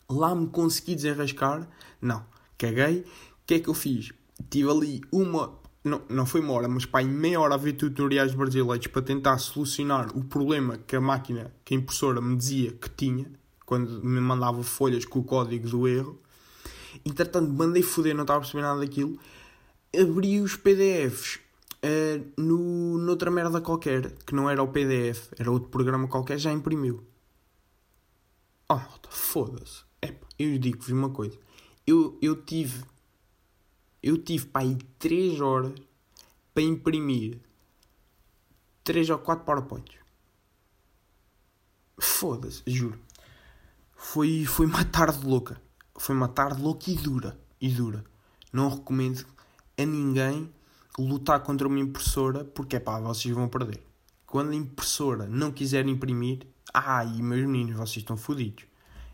lá 0.09 0.33
me 0.33 0.47
consegui 0.47 0.95
desenrascar. 0.95 1.67
Não, 2.01 2.25
caguei. 2.57 3.01
O 3.01 3.45
que 3.45 3.55
é 3.55 3.59
que 3.59 3.67
eu 3.67 3.73
fiz? 3.75 4.11
Tive 4.49 4.71
ali 4.71 5.01
uma 5.11 5.53
não, 5.83 6.01
não 6.07 6.25
foi 6.25 6.39
uma 6.39 6.53
hora, 6.53 6.67
mas 6.67 6.85
pá, 6.85 7.01
em 7.01 7.07
meia 7.07 7.39
hora 7.39 7.55
a 7.55 7.57
ver 7.57 7.73
tutoriais 7.73 8.33
brasileiros 8.33 8.87
para 8.87 9.01
tentar 9.01 9.37
solucionar 9.37 10.15
o 10.17 10.23
problema 10.23 10.77
que 10.77 10.95
a 10.95 11.01
máquina, 11.01 11.53
que 11.65 11.73
a 11.73 11.77
impressora 11.77 12.21
me 12.21 12.37
dizia 12.37 12.71
que 12.71 12.89
tinha, 12.89 13.29
quando 13.65 14.03
me 14.03 14.21
mandava 14.21 14.63
folhas 14.63 15.03
com 15.03 15.19
o 15.19 15.23
código 15.23 15.67
do 15.67 15.87
erro. 15.87 16.19
Entretanto, 17.05 17.51
mandei 17.51 17.81
foder, 17.81 18.15
não 18.15 18.23
estava 18.23 18.37
a 18.37 18.41
perceber 18.41 18.61
nada 18.61 18.79
daquilo. 18.79 19.19
Abri 19.99 20.39
os 20.39 20.55
PDFs 20.55 21.39
uh, 21.83 22.41
no, 22.41 22.97
noutra 22.99 23.29
merda 23.29 23.59
qualquer, 23.59 24.11
que 24.25 24.33
não 24.33 24.49
era 24.49 24.63
o 24.63 24.67
PDF, 24.67 25.29
era 25.37 25.51
outro 25.51 25.69
programa 25.69 26.07
qualquer, 26.07 26.37
já 26.37 26.51
imprimiu. 26.51 27.03
Oh, 28.69 28.79
foda-se. 29.09 29.83
Eu 30.39 30.57
digo-vos 30.57 30.89
uma 30.89 31.09
coisa. 31.09 31.37
Eu, 31.85 32.17
eu 32.21 32.35
tive 32.35 32.83
eu 34.03 34.17
tive 34.17 34.47
para 34.47 34.63
aí 34.63 34.75
3 34.99 35.39
horas 35.39 35.73
para 36.53 36.61
imprimir 36.61 37.39
3 38.83 39.09
ou 39.09 39.17
4 39.19 39.45
PowerPoints. 39.45 39.95
Foda-se, 41.97 42.61
juro. 42.67 42.99
Foi, 43.95 44.45
foi 44.45 44.65
uma 44.65 44.83
tarde 44.83 45.25
louca. 45.25 45.59
Foi 45.95 46.13
uma 46.13 46.27
tarde 46.27 46.61
louca 46.61 46.91
e 46.91 46.95
dura. 46.95 47.39
E 47.61 47.69
dura. 47.69 48.03
Não 48.51 48.67
recomendo 48.67 49.25
a 49.77 49.85
ninguém 49.85 50.53
lutar 50.99 51.39
contra 51.41 51.67
uma 51.67 51.79
impressora 51.79 52.43
porque 52.43 52.75
é 52.75 52.79
pá, 52.79 52.99
vocês 52.99 53.33
vão 53.33 53.47
perder. 53.47 53.81
Quando 54.27 54.51
a 54.51 54.55
impressora 54.55 55.25
não 55.27 55.51
quiser 55.51 55.87
imprimir, 55.87 56.45
ai, 56.73 57.21
meus 57.21 57.47
meninos, 57.47 57.77
vocês 57.77 57.97
estão 57.97 58.17
fodidos. 58.17 58.65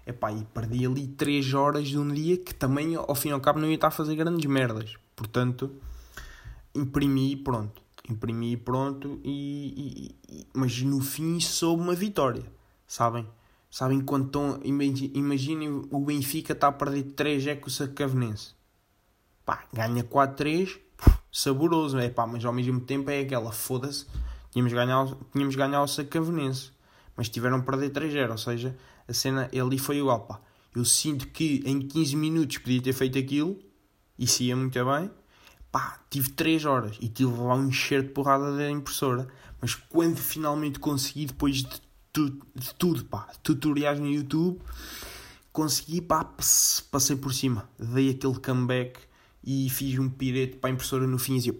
Epá, 0.10 0.32
e 0.32 0.44
perdi 0.44 0.88
ali 0.88 1.06
3 1.06 1.54
horas 1.54 1.88
de 1.88 2.00
um 2.00 2.12
dia 2.12 2.36
que 2.36 2.51
também, 2.51 2.96
ao 2.96 3.13
fim 3.13 3.30
e 3.30 3.32
ao 3.32 3.39
cabo, 3.39 3.60
não 3.60 3.68
ia 3.68 3.75
estar 3.75 3.89
a 3.89 3.92
fazer 3.92 4.16
grandes 4.16 4.44
merdas. 4.50 4.96
Portanto, 5.16 5.72
imprimi 6.74 7.34
e 7.34 7.36
pronto. 7.36 7.80
Imprimi 8.10 8.54
e 8.54 8.58
pronto, 8.58 9.22
e, 9.24 10.16
e, 10.28 10.48
mas 10.51 10.82
no 10.82 11.00
fim 11.00 11.39
soube 11.39 11.84
uma 11.84 11.94
vitória. 11.94 12.44
Sabem? 12.88 13.28
Sabem 13.70 14.01
quando. 14.01 14.60
Imaginem 14.63 15.86
o 15.92 16.00
Benfica 16.00 16.54
está 16.54 16.70
a 16.70 16.72
perder 16.72 17.04
3 17.04 17.46
é 17.46 17.56
com 17.56 17.68
o 17.68 17.72
Sacavenense. 17.72 18.56
Pá, 19.46 19.66
ganha 19.72 20.04
4-3, 20.04 20.75
saboroso. 21.32 22.00
É 22.00 22.10
pá, 22.10 22.25
mas 22.25 22.44
ao 22.44 22.51
mesmo 22.51 22.80
tempo 22.80 23.12
é 23.12 23.20
aquela, 23.20 23.51
foda-se. 23.51 24.08
Tínhamos 24.50 24.74
ganhado, 24.74 25.16
tínhamos 25.32 25.56
ganhado 25.56 25.84
o 25.84 25.88
Sacavenense, 25.88 26.72
mas 27.16 27.30
tiveram 27.30 27.58
a 27.58 27.62
perder 27.62 27.92
3-0. 27.92 28.32
Ou 28.32 28.38
seja, 28.39 28.75
a 29.10 29.13
cena 29.13 29.50
ali 29.51 29.80
foi 29.80 29.98
igual, 29.98 30.22
pá. 30.22 30.39
Eu 30.75 30.86
sinto 30.86 31.28
que 31.28 31.63
em 31.66 31.80
15 31.80 32.16
minutos 32.16 32.60
podia 32.60 32.82
ter 32.82 32.94
feito 32.94 33.18
aquilo, 33.18 33.60
e 34.18 34.28
se 34.28 34.44
ia 34.44 34.56
muito 34.56 34.86
bem. 34.86 35.10
Pá, 35.72 36.00
tive 36.10 36.30
3 36.32 36.66
horas 36.66 36.98
e 37.00 37.08
tive 37.08 37.32
lá 37.32 37.56
um 37.56 37.68
encher 37.68 38.04
de 38.04 38.10
porrada 38.10 38.56
da 38.56 38.70
impressora. 38.70 39.28
Mas 39.62 39.75
quando 39.75 40.18
finalmente 40.18 40.80
consegui, 40.80 41.25
depois 41.25 41.58
de, 41.58 41.82
tu, 42.12 42.30
de 42.56 42.74
tudo, 42.75 43.06
pá, 43.06 43.28
tutoriais 43.44 44.00
no 44.00 44.08
YouTube, 44.08 44.60
consegui, 45.51 46.01
pá, 46.01 46.24
passei 46.92 47.16
por 47.16 47.34
cima. 47.34 47.70
Dei 47.78 48.12
aquele 48.12 48.39
comeback 48.39 49.00
e 49.44 49.70
fiz 49.70 49.98
um 50.00 50.10
pirete 50.10 50.58
para 50.58 50.70
a 50.70 50.74
impressora 50.74 51.08
no 51.08 51.18
fim 51.18 51.34
e 51.34 51.38
dizia, 51.38 51.60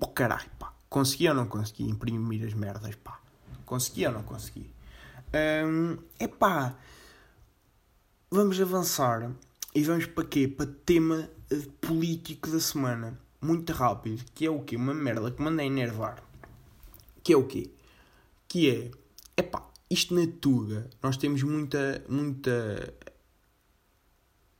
oh 0.00 0.08
caralho, 0.08 0.50
pá, 0.58 0.72
consegui 0.88 1.28
ou 1.28 1.34
não 1.34 1.46
consegui 1.46 1.84
imprimir 1.84 2.44
as 2.46 2.54
merdas, 2.54 2.94
pá. 2.96 3.20
Consegui 3.64 4.06
ou 4.06 4.12
não 4.12 4.22
consegui? 4.22 4.75
Um, 5.36 5.98
epá, 6.18 6.78
vamos 8.30 8.58
avançar 8.58 9.30
e 9.74 9.82
vamos 9.82 10.06
para 10.06 10.24
quê? 10.24 10.48
Para 10.48 10.66
tema 10.66 11.28
político 11.80 12.50
da 12.50 12.58
semana. 12.58 13.18
Muito 13.40 13.70
rápido, 13.72 14.24
que 14.34 14.46
é 14.46 14.50
o 14.50 14.62
quê? 14.62 14.76
Uma 14.76 14.94
merda 14.94 15.30
que 15.30 15.42
manda 15.42 15.62
enervar. 15.62 16.22
Que 17.22 17.34
é 17.34 17.36
o 17.36 17.46
quê? 17.46 17.70
Que 18.48 18.70
é, 18.70 18.90
epá, 19.36 19.68
isto 19.90 20.14
na 20.14 20.26
Tuga, 20.40 20.88
nós 21.02 21.18
temos 21.18 21.42
muita, 21.42 22.02
muita 22.08 22.94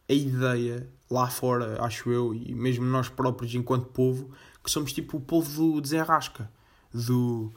a 0.09 0.12
ideia 0.12 0.88
lá 1.11 1.28
fora, 1.28 1.83
acho 1.83 2.11
eu, 2.11 2.35
e 2.35 2.54
mesmo 2.54 2.85
nós 2.85 3.09
próprios 3.09 3.54
enquanto 3.54 3.87
povo, 3.87 4.30
que 4.62 4.71
somos 4.71 4.92
tipo 4.92 5.16
o 5.16 5.21
povo 5.21 5.75
do 5.75 5.80
desenrasca, 5.80 6.50
do 6.92 7.54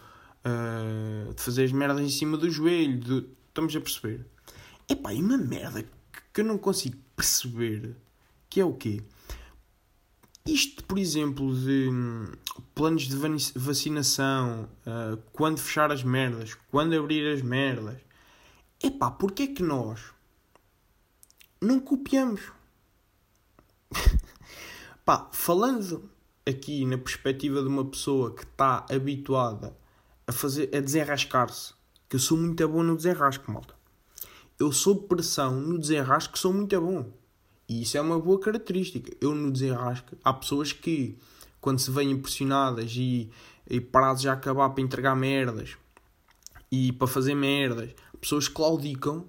uh, 0.50 1.34
de 1.34 1.42
fazer 1.42 1.66
as 1.66 1.72
merdas 1.72 2.02
em 2.02 2.10
cima 2.10 2.38
do 2.38 2.50
joelho. 2.50 3.00
De... 3.00 3.26
Estamos 3.48 3.76
a 3.76 3.82
perceber? 3.82 4.26
Epá, 4.88 5.14
e 5.14 5.22
uma 5.22 5.38
merda 5.38 5.86
que 6.34 6.42
eu 6.42 6.46
não 6.46 6.58
consigo 6.58 6.98
perceber 7.16 7.96
que 8.50 8.60
é 8.60 8.66
o 8.66 8.74
quê? 8.74 9.04
Isto, 10.46 10.84
por 10.86 10.98
exemplo, 10.98 11.54
de 11.56 11.90
hum, 11.90 12.32
planos 12.74 13.04
de 13.04 13.16
vacinação, 13.56 14.68
uh, 14.88 15.18
quando 15.32 15.60
fechar 15.60 15.92
as 15.92 16.04
merdas, 16.04 16.56
quando 16.72 16.98
abrir 16.98 17.32
as 17.32 17.42
merdas. 17.42 18.00
Epá, 18.82 19.12
porquê 19.12 19.44
é 19.44 19.48
que 19.48 19.62
nós 19.62 20.02
não 21.62 21.80
copiamos? 21.80 22.42
Pá, 25.06 25.30
falando 25.32 26.10
aqui 26.48 26.86
na 26.86 26.98
perspectiva 26.98 27.62
de 27.62 27.68
uma 27.68 27.86
pessoa 27.86 28.34
que 28.34 28.44
está 28.44 28.86
habituada 28.90 29.78
a 30.30 30.32
fazer 30.32 30.70
a 30.76 30.80
desenrascar-se 30.80 31.74
que 32.08 32.16
eu 32.16 32.20
sou 32.20 32.38
muito 32.38 32.68
bom 32.68 32.84
no 32.84 32.96
desenrasco, 32.96 33.52
malta. 33.52 33.74
Eu 34.60 34.72
sou 34.72 34.96
pressão 34.96 35.60
no 35.60 35.80
desenrasco, 35.80 36.38
sou 36.38 36.54
muito 36.54 36.80
bom. 36.80 37.12
E 37.68 37.82
isso 37.82 37.98
é 37.98 38.02
uma 38.02 38.20
boa 38.20 38.40
característica. 38.40 39.12
Eu 39.20 39.34
no 39.34 39.52
desenrasco, 39.52 40.16
há 40.24 40.32
pessoas 40.32 40.72
que, 40.72 41.18
quando 41.60 41.80
se 41.80 41.90
veem 41.90 42.12
impressionadas 42.12 42.92
e, 42.96 43.32
e 43.68 43.82
prazos 43.82 44.28
a 44.28 44.34
acabar 44.34 44.70
para 44.70 44.84
entregar 44.84 45.16
merdas 45.16 45.78
e 46.72 46.92
para 46.92 47.08
fazer 47.08 47.34
merdas, 47.34 47.92
pessoas 48.22 48.48
claudicam 48.48 49.26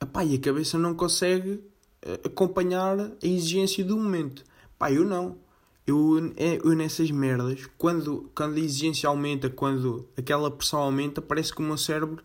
epá, 0.00 0.24
e 0.24 0.36
a 0.36 0.40
cabeça 0.40 0.78
não 0.78 0.94
consegue 0.94 1.62
eh, 2.00 2.20
acompanhar 2.24 2.98
a 2.98 3.12
exigência 3.22 3.84
do 3.84 3.96
momento. 3.96 4.42
Pá, 4.78 4.90
eu 4.90 5.04
não. 5.04 5.38
Eu, 5.86 6.32
eu 6.36 6.74
nessas 6.74 7.10
merdas, 7.10 7.68
quando, 7.76 8.30
quando 8.34 8.56
a 8.56 8.60
exigência 8.60 9.08
aumenta, 9.08 9.50
quando 9.50 10.08
aquela 10.16 10.50
pressão 10.50 10.80
aumenta, 10.80 11.20
parece 11.20 11.52
que 11.52 11.60
o 11.60 11.64
meu 11.64 11.76
cérebro 11.76 12.22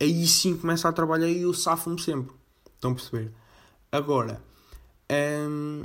aí 0.00 0.26
sim 0.26 0.56
começa 0.56 0.88
a 0.88 0.92
trabalhar 0.92 1.28
e 1.28 1.42
eu 1.42 1.52
safo-me 1.52 2.00
sempre. 2.00 2.34
Estão 2.74 2.92
a 2.92 2.94
perceber? 2.94 3.30
Agora, 3.90 4.42
hum, 5.48 5.84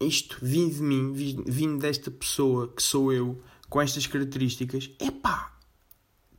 isto 0.00 0.38
vindo 0.42 0.74
de 0.74 0.82
mim, 0.82 1.12
vindo 1.46 1.78
desta 1.78 2.10
pessoa 2.10 2.68
que 2.68 2.82
sou 2.82 3.12
eu, 3.12 3.40
com 3.68 3.80
estas 3.80 4.06
características, 4.06 4.90
é 4.98 5.10
pá, 5.10 5.56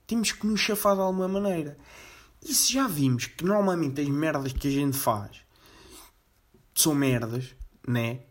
temos 0.05 0.31
que 0.31 0.45
nos 0.45 0.59
chafar 0.59 0.95
de 0.95 1.01
alguma 1.01 1.27
maneira. 1.27 1.77
E 2.43 2.53
se 2.53 2.73
já 2.73 2.87
vimos 2.87 3.25
que 3.25 3.43
normalmente 3.43 3.99
as 3.99 4.07
merdas 4.07 4.53
que 4.53 4.67
a 4.67 4.71
gente 4.71 4.95
faz 4.95 5.41
são 6.73 6.93
merdas, 6.93 7.55
né? 7.87 8.21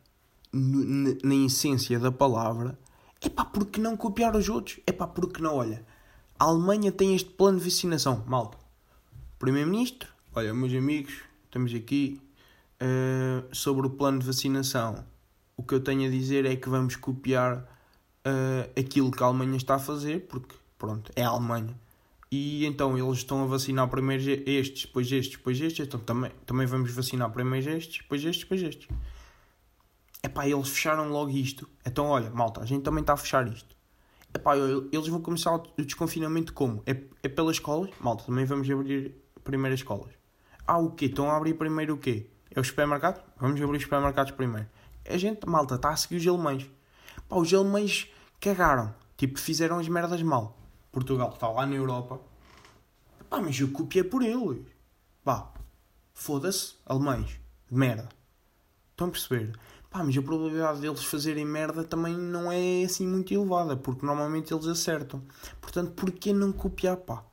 Na 0.56 1.34
essência 1.34 1.98
da 1.98 2.10
palavra, 2.10 2.78
é 3.20 3.28
pá, 3.28 3.44
porque 3.44 3.80
não 3.80 3.96
copiar 3.96 4.36
os 4.36 4.48
outros? 4.48 4.80
É 4.86 4.92
pá, 4.92 5.06
porque 5.06 5.42
não? 5.42 5.56
Olha, 5.56 5.84
a 6.38 6.44
Alemanha 6.44 6.92
tem 6.92 7.14
este 7.14 7.30
plano 7.30 7.58
de 7.58 7.64
vacinação, 7.64 8.24
malta. 8.26 8.58
Primeiro-Ministro, 9.38 10.08
olha, 10.34 10.54
meus 10.54 10.72
amigos, 10.72 11.14
estamos 11.44 11.74
aqui 11.74 12.20
uh, 12.82 13.54
sobre 13.54 13.86
o 13.86 13.90
plano 13.90 14.18
de 14.18 14.26
vacinação. 14.26 15.04
O 15.56 15.62
que 15.62 15.74
eu 15.74 15.80
tenho 15.80 16.06
a 16.06 16.10
dizer 16.10 16.44
é 16.44 16.56
que 16.56 16.68
vamos 16.68 16.96
copiar 16.96 17.58
uh, 17.58 18.70
aquilo 18.78 19.10
que 19.10 19.22
a 19.22 19.26
Alemanha 19.26 19.56
está 19.56 19.76
a 19.76 19.78
fazer, 19.78 20.26
porque, 20.26 20.54
pronto, 20.78 21.10
é 21.16 21.22
a 21.22 21.28
Alemanha. 21.28 21.74
E 22.30 22.66
então 22.66 22.98
eles 22.98 23.18
estão 23.18 23.42
a 23.42 23.46
vacinar 23.46 23.88
primeiro 23.88 24.22
estes, 24.46 24.86
depois 24.86 25.10
estes, 25.10 25.36
depois 25.36 25.60
estes, 25.60 25.86
então 25.86 26.00
também, 26.00 26.30
também 26.44 26.66
vamos 26.66 26.90
vacinar 26.90 27.30
primeiro 27.30 27.70
estes, 27.70 28.02
depois 28.02 28.24
estes, 28.24 28.42
depois 28.42 28.62
estes. 28.62 28.88
Epá, 30.22 30.46
eles 30.46 30.68
fecharam 30.68 31.08
logo 31.08 31.30
isto. 31.30 31.68
Então, 31.84 32.06
olha, 32.06 32.30
malta, 32.30 32.60
a 32.60 32.66
gente 32.66 32.82
também 32.82 33.00
está 33.00 33.12
a 33.12 33.16
fechar 33.16 33.46
isto. 33.48 33.76
Epá, 34.34 34.56
eles 34.56 35.08
vão 35.08 35.20
começar 35.20 35.54
o 35.54 35.62
desconfinamento 35.78 36.52
como? 36.52 36.82
É, 36.86 36.96
é 37.22 37.28
pelas 37.28 37.56
escolas? 37.56 37.90
Malta, 38.00 38.24
também 38.24 38.44
vamos 38.44 38.68
abrir 38.68 39.14
primeiras 39.42 39.80
escolas. 39.80 40.12
Ah, 40.66 40.78
o 40.78 40.90
quê? 40.90 41.06
Estão 41.06 41.30
a 41.30 41.36
abrir 41.36 41.54
primeiro 41.54 41.94
o 41.94 41.98
quê? 41.98 42.28
É 42.50 42.60
o 42.60 42.64
supermercado? 42.64 43.22
Vamos 43.38 43.60
abrir 43.60 43.76
os 43.76 43.82
supermercados 43.82 44.32
primeiro. 44.32 44.68
A 45.08 45.16
gente, 45.16 45.46
malta, 45.46 45.76
está 45.76 45.90
a 45.90 45.96
seguir 45.96 46.16
os 46.16 46.26
alemães. 46.26 46.68
Pá, 47.28 47.36
os 47.36 47.52
alemães 47.54 48.10
cagaram. 48.40 48.94
Tipo, 49.16 49.38
fizeram 49.38 49.78
as 49.78 49.88
merdas 49.88 50.20
mal. 50.22 50.58
Portugal 50.90 51.30
está 51.32 51.48
lá 51.48 51.64
na 51.64 51.74
Europa. 51.74 52.20
Pá, 53.30 53.40
mas 53.40 53.58
eu 53.58 53.70
copiei 53.70 54.04
por 54.04 54.22
eles. 54.22 54.66
Pá, 55.24 55.52
foda-se, 56.12 56.74
alemães. 56.84 57.40
De 57.68 57.74
merda. 57.74 58.08
Estão 58.90 59.08
a 59.08 59.10
perceber? 59.10 59.52
Pá, 59.90 60.02
mas 60.02 60.16
a 60.16 60.22
probabilidade 60.22 60.80
deles 60.80 61.04
fazerem 61.04 61.44
merda 61.44 61.84
também 61.84 62.16
não 62.16 62.50
é 62.50 62.84
assim 62.84 63.06
muito 63.06 63.32
elevada, 63.32 63.76
porque 63.76 64.04
normalmente 64.04 64.52
eles 64.52 64.66
acertam. 64.66 65.22
Portanto, 65.60 65.92
porquê 65.92 66.32
não 66.32 66.52
copiar, 66.52 66.96
pá? 66.96 67.24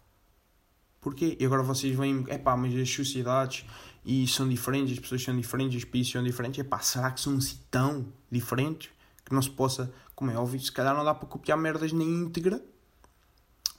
Porquê? 1.02 1.36
E 1.39 1.46
agora 1.46 1.62
vocês 1.62 1.96
veem, 1.96 2.24
é 2.28 2.38
pá, 2.38 2.56
mas 2.56 2.74
as 2.76 2.89
sociedades 2.89 3.66
e 4.06 4.28
são 4.28 4.48
diferentes, 4.48 4.94
as 4.94 5.00
pessoas 5.00 5.24
são 5.24 5.36
diferentes, 5.36 5.78
os 5.78 5.86
países 5.86 6.12
são 6.12 6.24
diferentes. 6.24 6.60
É 6.60 6.63
pá, 6.63 6.80
será 6.80 7.12
que 7.12 7.20
são 7.20 7.38
assim 7.38 7.60
tão 7.70 8.08
diferentes 8.32 8.89
que 9.26 9.34
não 9.34 9.42
se 9.42 9.50
possa, 9.50 9.92
como 10.16 10.32
é 10.32 10.38
óbvio, 10.38 10.60
se 10.60 10.72
calhar 10.72 10.96
não 10.96 11.04
dá 11.04 11.13
para 11.13 11.28
copiar 11.28 11.58
merdas 11.58 11.92
na 11.92 12.04
íntegra, 12.04 12.63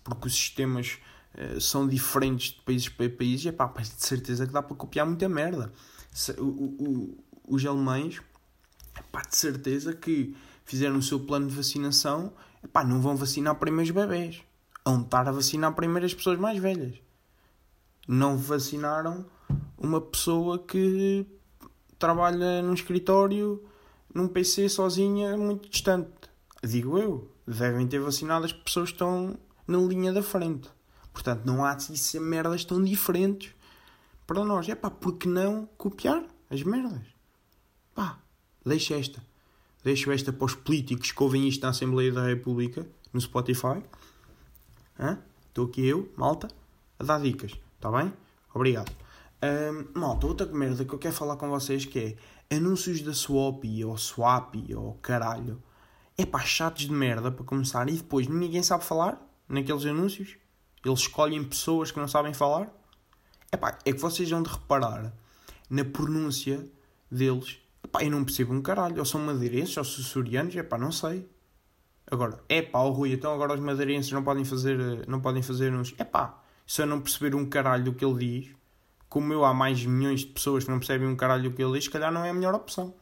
porque 0.03 0.27
os 0.27 0.35
sistemas 0.35 0.99
uh, 1.35 1.61
são 1.61 1.87
diferentes 1.87 2.53
de 2.53 2.61
países 2.63 2.89
para 2.89 3.09
países. 3.09 3.47
É 3.47 3.53
pá, 3.53 3.67
de 3.67 3.89
certeza 4.05 4.47
que 4.47 4.53
dá 4.53 4.63
para 4.63 4.77
copiar 4.77 5.07
muita 5.07 5.29
merda. 5.29 5.73
O, 6.39 7.17
os 7.47 7.65
alemães 7.65 8.21
pá, 9.03 9.23
de 9.23 9.37
certeza 9.37 9.95
que 9.95 10.37
fizeram 10.65 10.97
o 10.97 11.03
seu 11.03 11.21
plano 11.21 11.49
de 11.49 11.55
vacinação, 11.55 12.33
pá, 12.73 12.85
não 12.85 13.01
vão 13.01 13.17
vacinar 13.17 13.55
primeiro 13.57 13.89
os 13.89 13.95
bebés. 13.95 14.43
Vão 14.85 15.03
estar 15.03 15.29
a 15.29 15.33
vacinar 15.33 15.75
primeiro 15.75 16.07
as 16.07 16.15
pessoas 16.15 16.39
mais 16.39 16.59
velhas. 16.59 16.95
Não 18.07 18.37
vacinaram 18.37 19.25
uma 19.79 20.01
pessoa 20.01 20.59
que 20.59 21.27
trabalha 21.99 22.63
num 22.63 22.75
escritório, 22.75 23.63
num 24.13 24.29
PC 24.29 24.69
sozinha, 24.69 25.37
muito 25.37 25.69
distante. 25.69 26.11
Digo 26.63 26.99
eu. 26.99 27.31
Devem 27.47 27.87
ter 27.87 27.99
vacinado 27.99 28.47
as 28.47 28.53
pessoas 28.53 28.89
que 28.89 28.95
estão 28.95 29.39
na 29.67 29.79
linha 29.79 30.13
da 30.13 30.23
frente. 30.23 30.69
Portanto, 31.13 31.43
não 31.45 31.65
há 31.65 31.75
de 31.75 31.97
ser 31.97 32.21
merdas 32.21 32.65
tão 32.65 32.83
diferentes 32.83 33.55
para 34.27 34.45
nós. 34.45 34.69
É 34.69 34.75
pá, 34.75 34.91
porque 34.91 35.29
não 35.29 35.69
copiar 35.77 36.25
as 36.51 36.63
merdas? 36.63 37.07
Pá, 37.95 38.19
Deixa 38.65 38.95
esta. 38.95 39.23
Deixo 39.83 40.11
esta 40.11 40.33
para 40.33 40.47
os 40.47 40.55
políticos 40.55 41.13
que 41.13 41.23
ouvem 41.23 41.47
isto 41.47 41.63
na 41.63 41.69
Assembleia 41.69 42.11
da 42.11 42.25
República, 42.25 42.87
no 43.13 43.21
Spotify. 43.21 43.83
Estou 45.49 45.67
aqui 45.67 45.87
eu, 45.87 46.11
malta, 46.17 46.49
a 46.99 47.05
dar 47.05 47.21
dicas. 47.21 47.53
Está 47.77 47.91
bem? 47.91 48.13
Obrigado. 48.55 48.91
Um, 49.43 49.99
malta, 50.01 50.27
outra 50.27 50.47
merda 50.47 50.85
que 50.85 50.95
eu 50.95 50.99
quero 50.99 51.15
falar 51.15 51.37
com 51.37 51.51
vocês 51.51 51.85
que 51.85 52.17
é 52.51 52.57
anúncios 52.57 53.03
da 53.03 53.13
Swap 53.13 53.63
ou 53.87 53.99
Swap 53.99 54.55
ou 54.75 54.95
caralho. 54.95 55.63
É 56.17 56.25
pá, 56.25 56.41
chatos 56.41 56.87
de 56.87 56.93
merda 56.93 57.31
para 57.31 57.45
começar. 57.45 57.87
E 57.89 57.93
depois 57.93 58.27
ninguém 58.27 58.63
sabe 58.63 58.85
falar 58.85 59.21
naqueles 59.47 59.85
anúncios. 59.85 60.37
Eles 60.83 61.01
escolhem 61.01 61.45
pessoas 61.45 61.91
que 61.91 61.99
não 61.99 62.09
sabem 62.09 62.33
falar. 62.33 62.73
É 63.53 63.57
pá, 63.57 63.79
é 63.85 63.93
que 63.93 64.01
vocês 64.01 64.31
vão 64.31 64.43
de 64.43 64.49
reparar 64.49 65.13
na 65.69 65.85
pronúncia 65.85 66.65
deles 67.11 67.59
Pá, 67.95 68.03
eu 68.03 68.11
não 68.11 68.25
percebo 68.25 68.53
um 68.53 68.61
caralho. 68.61 68.99
Ou 68.99 69.05
são 69.05 69.21
madeirenses 69.21 69.77
ou 69.77 69.85
sussurianos, 69.85 70.57
é 70.57 70.65
pá, 70.65 70.77
não 70.77 70.91
sei. 70.91 71.29
Agora, 72.11 72.43
é 72.49 72.61
pá, 72.61 72.81
o 72.81 72.91
Rui, 72.91 73.13
então 73.13 73.33
agora 73.33 73.55
os 73.55 73.61
madeirenses 73.61 74.11
não 74.11 74.25
podem 74.25 74.45
fazer, 74.45 75.07
não 75.07 75.21
podem 75.21 75.45
fazer 75.45 75.73
uns. 75.73 75.95
É 75.97 76.03
pá, 76.03 76.43
se 76.67 76.83
eu 76.83 76.87
não 76.87 77.01
perceber 77.01 77.37
um 77.37 77.49
caralho 77.49 77.85
do 77.85 77.95
que 77.95 78.05
ele 78.05 78.19
diz, 78.19 78.55
como 79.09 79.33
eu 79.33 79.45
há 79.45 79.55
mais 79.55 79.87
milhões 79.87 80.23
de 80.23 80.27
pessoas 80.27 80.65
que 80.65 80.71
não 80.73 80.81
percebem 80.81 81.07
um 81.07 81.15
caralho 81.15 81.45
do 81.45 81.53
que 81.53 81.63
ele 81.63 81.75
diz, 81.75 81.85
se 81.85 81.91
calhar 81.91 82.11
não 82.11 82.25
é 82.25 82.31
a 82.31 82.35
melhor 82.35 82.53
opção. 82.53 82.93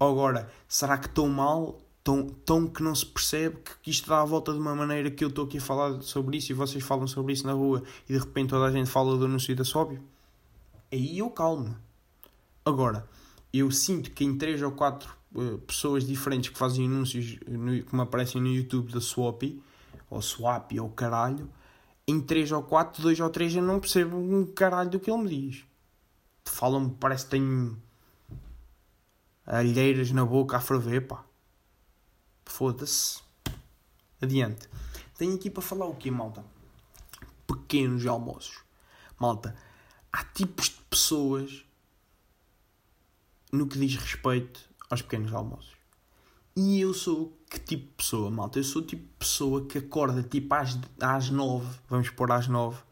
Agora, 0.00 0.50
será 0.66 0.98
que 0.98 1.08
tão 1.08 1.28
mal, 1.28 1.80
tão, 2.02 2.26
tão 2.26 2.66
que 2.66 2.82
não 2.82 2.96
se 2.96 3.06
percebe 3.06 3.58
que 3.84 3.88
isto 3.88 4.08
dá 4.08 4.20
a 4.20 4.24
volta 4.24 4.52
de 4.52 4.58
uma 4.58 4.74
maneira 4.74 5.12
que 5.12 5.22
eu 5.22 5.28
estou 5.28 5.44
aqui 5.44 5.58
a 5.58 5.60
falar 5.60 6.02
sobre 6.02 6.38
isso 6.38 6.50
e 6.50 6.56
vocês 6.56 6.82
falam 6.82 7.06
sobre 7.06 7.34
isso 7.34 7.46
na 7.46 7.52
rua 7.52 7.84
e 8.08 8.14
de 8.14 8.18
repente 8.18 8.50
toda 8.50 8.64
a 8.64 8.72
gente 8.72 8.90
fala 8.90 9.16
do 9.16 9.26
anúncio 9.26 9.54
da 9.54 9.62
Sóbio? 9.62 10.02
Aí 10.90 11.20
eu 11.20 11.30
calmo. 11.30 11.76
Agora, 12.64 13.08
eu 13.52 13.70
sinto 13.70 14.10
que 14.10 14.24
em 14.24 14.36
3 14.36 14.62
ou 14.62 14.72
4 14.72 15.14
uh, 15.34 15.58
pessoas 15.58 16.06
diferentes 16.06 16.50
que 16.50 16.58
fazem 16.58 16.86
anúncios 16.86 17.38
no, 17.46 17.82
que 17.82 17.94
me 17.94 18.02
aparecem 18.02 18.40
no 18.40 18.48
YouTube 18.48 18.92
da 18.92 19.00
Swap, 19.00 19.42
ou 20.08 20.22
Swap, 20.22 20.72
ou 20.80 20.88
caralho, 20.90 21.50
em 22.06 22.20
3 22.20 22.52
ou 22.52 22.62
4, 22.62 23.02
2 23.02 23.20
ou 23.20 23.30
3 23.30 23.56
eu 23.56 23.62
não 23.62 23.78
percebo 23.78 24.16
um 24.16 24.46
caralho 24.46 24.90
do 24.90 25.00
que 25.00 25.10
ele 25.10 25.22
me 25.22 25.28
diz. 25.28 25.64
Falam-me, 26.44 26.90
parece 26.98 27.24
que 27.24 27.32
tenho 27.32 27.80
alheiras 29.46 30.10
na 30.10 30.24
boca 30.24 30.56
a 30.56 30.60
ferver, 30.60 31.06
pá. 31.06 31.24
Foda-se. 32.44 33.20
Adiante. 34.20 34.68
Tenho 35.16 35.34
aqui 35.34 35.50
para 35.50 35.62
falar 35.62 35.86
o 35.86 35.94
quê, 35.94 36.10
malta? 36.10 36.44
Pequenos 37.46 38.06
almoços. 38.06 38.60
Malta, 39.18 39.56
há 40.12 40.24
tipos 40.24 40.70
de 40.70 40.80
pessoas 40.90 41.64
no 43.52 43.66
que 43.66 43.78
diz 43.78 43.94
respeito 43.96 44.60
aos 44.88 45.02
pequenos 45.02 45.32
almoços. 45.32 45.76
E 46.56 46.80
eu 46.80 46.92
sou 46.92 47.38
que 47.48 47.58
tipo 47.58 47.86
de 47.86 47.92
pessoa, 47.92 48.30
malta? 48.30 48.58
Eu 48.58 48.64
sou 48.64 48.82
o 48.82 48.84
tipo 48.84 49.02
de 49.02 49.14
pessoa 49.18 49.66
que 49.66 49.78
acorda 49.78 50.22
tipo 50.22 50.54
às, 50.54 50.78
às 51.00 51.30
nove, 51.30 51.78
vamos 51.88 52.10
pôr 52.10 52.32
às 52.32 52.48
nove, 52.48 52.82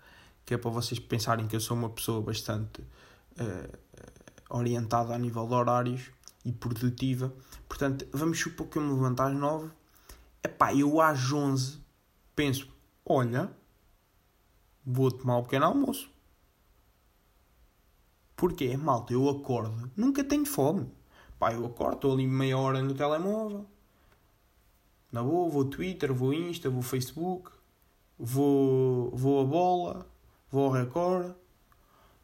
que 0.45 0.55
é 0.55 0.59
para 0.59 0.71
vocês 0.71 0.99
pensarem 0.99 1.47
que 1.47 1.57
eu 1.57 1.61
sou 1.61 1.77
uma 1.77 1.91
pessoa 1.91 2.23
bastante 2.23 2.81
uh, 2.81 3.79
orientada 4.51 5.15
a 5.15 5.19
nível 5.19 5.47
de 5.47 5.55
horários 5.55 6.11
e 6.45 6.53
produtiva. 6.53 7.35
Portanto, 7.69 8.07
vamos 8.13 8.39
supor 8.39 8.67
que 8.67 8.79
eu 8.79 8.83
me 8.83 8.93
levanto 8.93 9.21
às 9.21 9.35
nove. 9.35 9.71
Epá, 10.43 10.75
eu 10.75 11.01
às 11.01 11.31
onze 11.33 11.79
penso, 12.35 12.67
olha, 13.05 13.51
vou 14.85 15.11
tomar 15.11 15.37
um 15.37 15.43
pequeno 15.43 15.67
almoço. 15.67 16.11
Porquê? 18.41 18.75
Malta, 18.75 19.13
eu 19.13 19.29
acordo, 19.29 19.91
nunca 19.95 20.25
tenho 20.25 20.47
fome. 20.47 20.89
Pá, 21.39 21.53
eu 21.53 21.67
acordo, 21.67 21.97
estou 21.97 22.13
ali 22.15 22.27
meia 22.27 22.57
hora 22.57 22.81
no 22.81 22.95
telemóvel. 22.95 23.67
Na 25.13 25.23
boa, 25.23 25.51
vou 25.51 25.67
Twitter, 25.67 26.11
vou 26.15 26.33
Insta, 26.33 26.71
vou 26.71 26.81
Facebook. 26.81 27.51
vou, 28.19 29.11
vou 29.11 29.43
a 29.43 29.45
bola, 29.45 30.07
vou 30.51 30.65
ao 30.65 30.71
recorde, 30.71 31.35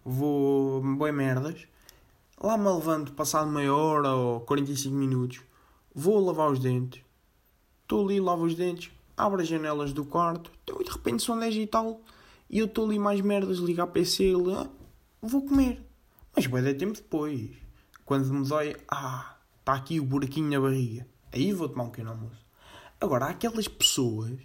vou 0.02 0.80
bem 0.96 1.12
merdas. 1.12 1.68
Lá 2.40 2.56
me 2.56 2.64
levanto 2.64 3.12
passado 3.12 3.50
meia 3.50 3.74
hora 3.74 4.14
ou 4.14 4.40
45 4.40 4.94
minutos, 4.94 5.42
vou 5.94 6.18
lavar 6.24 6.50
os 6.50 6.58
dentes, 6.58 7.02
estou 7.82 8.06
ali, 8.06 8.20
lavo 8.20 8.46
os 8.46 8.54
dentes, 8.54 8.90
abro 9.14 9.42
as 9.42 9.48
janelas 9.48 9.92
do 9.92 10.06
quarto, 10.06 10.50
então, 10.64 10.78
de 10.78 10.90
repente 10.90 11.22
são 11.22 11.38
10 11.38 11.56
e 11.56 11.66
tal, 11.66 12.00
e 12.48 12.58
eu 12.58 12.64
estou 12.64 12.86
ali 12.86 12.98
mais 12.98 13.20
merdas, 13.20 13.58
ligar 13.58 13.84
a 13.84 13.86
PC, 13.86 14.32
vou 15.20 15.42
comer. 15.42 15.86
Mas 16.36 16.44
vai 16.44 16.60
dar 16.60 16.74
tempo 16.74 16.94
depois. 16.94 17.50
Quando 18.04 18.30
me 18.32 18.46
dói, 18.46 18.76
ah, 18.88 19.38
está 19.58 19.72
aqui 19.72 19.98
o 19.98 20.04
buraquinho 20.04 20.50
na 20.50 20.60
barriga. 20.60 21.08
Aí 21.32 21.50
vou 21.52 21.68
tomar 21.68 21.84
um 21.84 21.90
pequeno 21.90 22.10
almoço. 22.10 22.44
Agora, 23.00 23.24
há 23.24 23.30
aquelas 23.30 23.66
pessoas 23.66 24.38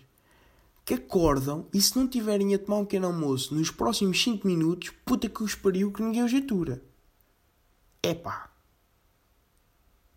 que 0.85 0.93
acordam 0.93 1.67
e 1.73 1.81
se 1.81 1.97
não 1.97 2.07
tiverem 2.07 2.55
a 2.55 2.59
tomar 2.59 2.77
um 2.77 2.85
pequeno 2.85 3.07
almoço 3.07 3.53
nos 3.53 3.69
próximos 3.69 4.21
5 4.23 4.47
minutos, 4.47 4.89
puta 5.05 5.29
que 5.29 5.43
os 5.43 5.53
pariu 5.53 5.91
que 5.91 6.01
ninguém 6.01 6.23
os 6.23 6.33
atura. 6.33 6.81
Epá. 8.01 8.49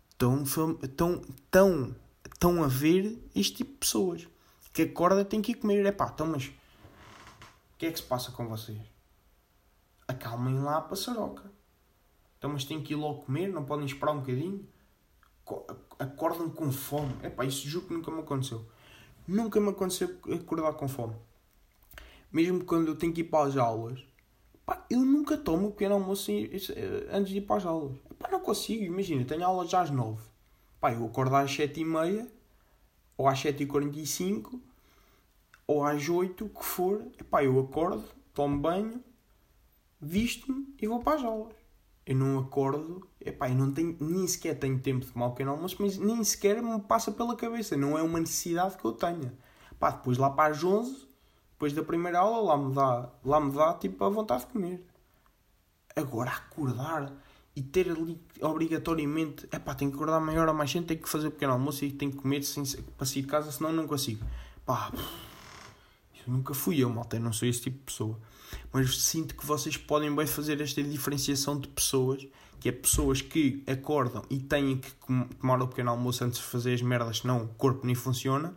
Estão, 0.09 0.43
estão, 0.43 1.21
estão, 1.21 1.95
estão 2.25 2.63
a 2.63 2.67
ver 2.67 3.21
este 3.35 3.57
tipo 3.57 3.73
de 3.73 3.77
pessoas. 3.77 4.27
Que 4.73 4.83
acorda 4.83 5.23
tem 5.23 5.41
que 5.41 5.51
ir 5.51 5.55
comer. 5.55 5.85
Epá, 5.85 6.09
então 6.13 6.27
mas... 6.27 6.45
O 6.45 7.77
que 7.77 7.85
é 7.85 7.91
que 7.91 7.99
se 7.99 8.05
passa 8.05 8.31
com 8.31 8.47
vocês? 8.47 8.81
Acalmem 10.07 10.59
lá 10.59 10.77
a 10.77 10.81
passaroca. 10.81 11.51
Então 12.45 12.53
mas 12.53 12.63
têm 12.63 12.79
que 12.79 12.93
ir 12.93 12.95
logo 12.95 13.23
comer? 13.23 13.47
Não 13.47 13.65
podem 13.65 13.87
esperar 13.87 14.11
um 14.11 14.19
bocadinho? 14.19 14.63
Acordam 15.97 16.47
com 16.47 16.71
fome. 16.71 17.11
Epá, 17.23 17.43
isso 17.43 17.67
juro 17.67 17.87
que 17.87 17.93
nunca 17.95 18.11
me 18.11 18.19
aconteceu. 18.19 18.63
Nunca 19.27 19.59
me 19.59 19.69
aconteceu 19.69 20.15
acordar 20.31 20.73
com 20.73 20.87
fome. 20.87 21.15
Mesmo 22.31 22.63
quando 22.63 22.89
eu 22.89 22.95
tenho 22.95 23.11
que 23.11 23.21
ir 23.21 23.23
para 23.23 23.47
as 23.47 23.57
aulas, 23.57 24.05
pá, 24.63 24.85
eu 24.91 24.99
nunca 24.99 25.35
tomo 25.35 25.69
o 25.69 25.71
pequeno 25.71 25.95
almoço 25.95 26.29
eh, 26.29 27.07
antes 27.11 27.31
de 27.31 27.39
ir 27.39 27.41
para 27.41 27.55
as 27.55 27.65
aulas. 27.65 27.97
Pá, 28.19 28.29
não 28.29 28.39
consigo, 28.39 28.83
imagina, 28.83 29.25
tenho 29.25 29.43
aulas 29.43 29.67
já 29.67 29.81
às 29.81 29.89
9. 29.89 30.21
Pá, 30.79 30.93
eu 30.93 31.03
acordo 31.03 31.35
às 31.35 31.49
7h30, 31.49 32.27
ou 33.17 33.27
às 33.27 33.39
7h45, 33.39 34.61
ou 35.65 35.83
às 35.83 36.07
8 36.07 36.45
o 36.45 36.49
que 36.49 36.63
for. 36.63 37.01
Pá, 37.27 37.43
eu 37.43 37.59
acordo, 37.59 38.03
tomo 38.35 38.59
banho, 38.59 39.03
visto-me 39.99 40.75
e 40.79 40.85
vou 40.85 40.99
para 40.99 41.15
as 41.15 41.23
aulas. 41.23 41.64
Eu 42.05 42.15
não 42.15 42.37
acordo, 42.37 43.07
epá, 43.19 43.49
eu 43.49 43.55
não 43.55 43.71
tenho, 43.71 43.97
nem 43.99 44.27
sequer 44.27 44.59
tenho 44.59 44.79
tempo 44.79 45.03
de 45.03 45.11
tomar 45.11 45.27
o 45.27 45.31
pequeno 45.31 45.51
almoço, 45.51 45.77
mas 45.79 45.97
nem 45.97 46.23
sequer 46.23 46.61
me 46.61 46.79
passa 46.79 47.11
pela 47.11 47.35
cabeça. 47.35 47.75
Não 47.75 47.97
é 47.97 48.03
uma 48.03 48.19
necessidade 48.19 48.77
que 48.77 48.85
eu 48.85 48.91
tenha. 48.91 49.33
Pá, 49.79 49.89
depois 49.89 50.17
lá 50.17 50.29
para 50.29 50.53
as 50.53 50.63
11, 50.63 51.07
depois 51.53 51.73
da 51.73 51.83
primeira 51.83 52.19
aula, 52.19 52.53
lá 52.53 52.57
me 52.57 52.75
dá, 52.75 53.09
lá 53.23 53.39
me 53.39 53.51
dá 53.51 53.73
tipo 53.73 54.03
a 54.03 54.09
vontade 54.09 54.45
de 54.45 54.51
comer. 54.51 54.85
Agora, 55.95 56.29
acordar 56.29 57.11
e 57.55 57.61
ter 57.63 57.89
ali 57.89 58.21
obrigatoriamente, 58.39 59.47
epá, 59.51 59.73
tenho 59.73 59.89
que 59.89 59.95
acordar 59.95 60.19
maior 60.19 60.47
ou 60.47 60.53
mais 60.53 60.69
cedo, 60.69 60.85
tenho 60.85 61.01
que 61.01 61.09
fazer 61.09 61.27
o 61.27 61.31
pequeno 61.31 61.53
almoço 61.53 61.85
e 61.85 61.91
tenho 61.91 62.11
que 62.11 62.17
comer 62.17 62.43
sem, 62.43 62.63
para 62.95 63.05
sair 63.05 63.23
de 63.23 63.27
casa, 63.27 63.51
senão 63.51 63.73
não 63.73 63.87
consigo. 63.87 64.23
Pá, 64.63 64.91
isso 66.13 66.29
nunca 66.29 66.53
fui 66.53 66.83
eu, 66.83 66.89
malta, 66.89 67.15
eu 67.15 67.21
não 67.21 67.33
sou 67.33 67.47
esse 67.47 67.61
tipo 67.61 67.79
de 67.79 67.83
pessoa 67.85 68.19
mas 68.71 69.03
sinto 69.03 69.35
que 69.35 69.45
vocês 69.45 69.77
podem 69.77 70.13
bem 70.13 70.27
fazer 70.27 70.59
esta 70.61 70.83
diferenciação 70.83 71.59
de 71.59 71.67
pessoas, 71.67 72.27
que 72.59 72.69
é 72.69 72.71
pessoas 72.71 73.21
que 73.21 73.63
acordam 73.67 74.23
e 74.29 74.39
têm 74.39 74.77
que 74.77 74.91
tomar 75.39 75.61
o 75.61 75.67
pequeno 75.67 75.91
almoço 75.91 76.23
antes 76.23 76.39
de 76.39 76.45
fazer 76.45 76.73
as 76.73 76.81
merdas, 76.81 77.19
senão 77.19 77.43
o 77.43 77.47
corpo 77.49 77.85
nem 77.85 77.95
funciona, 77.95 78.53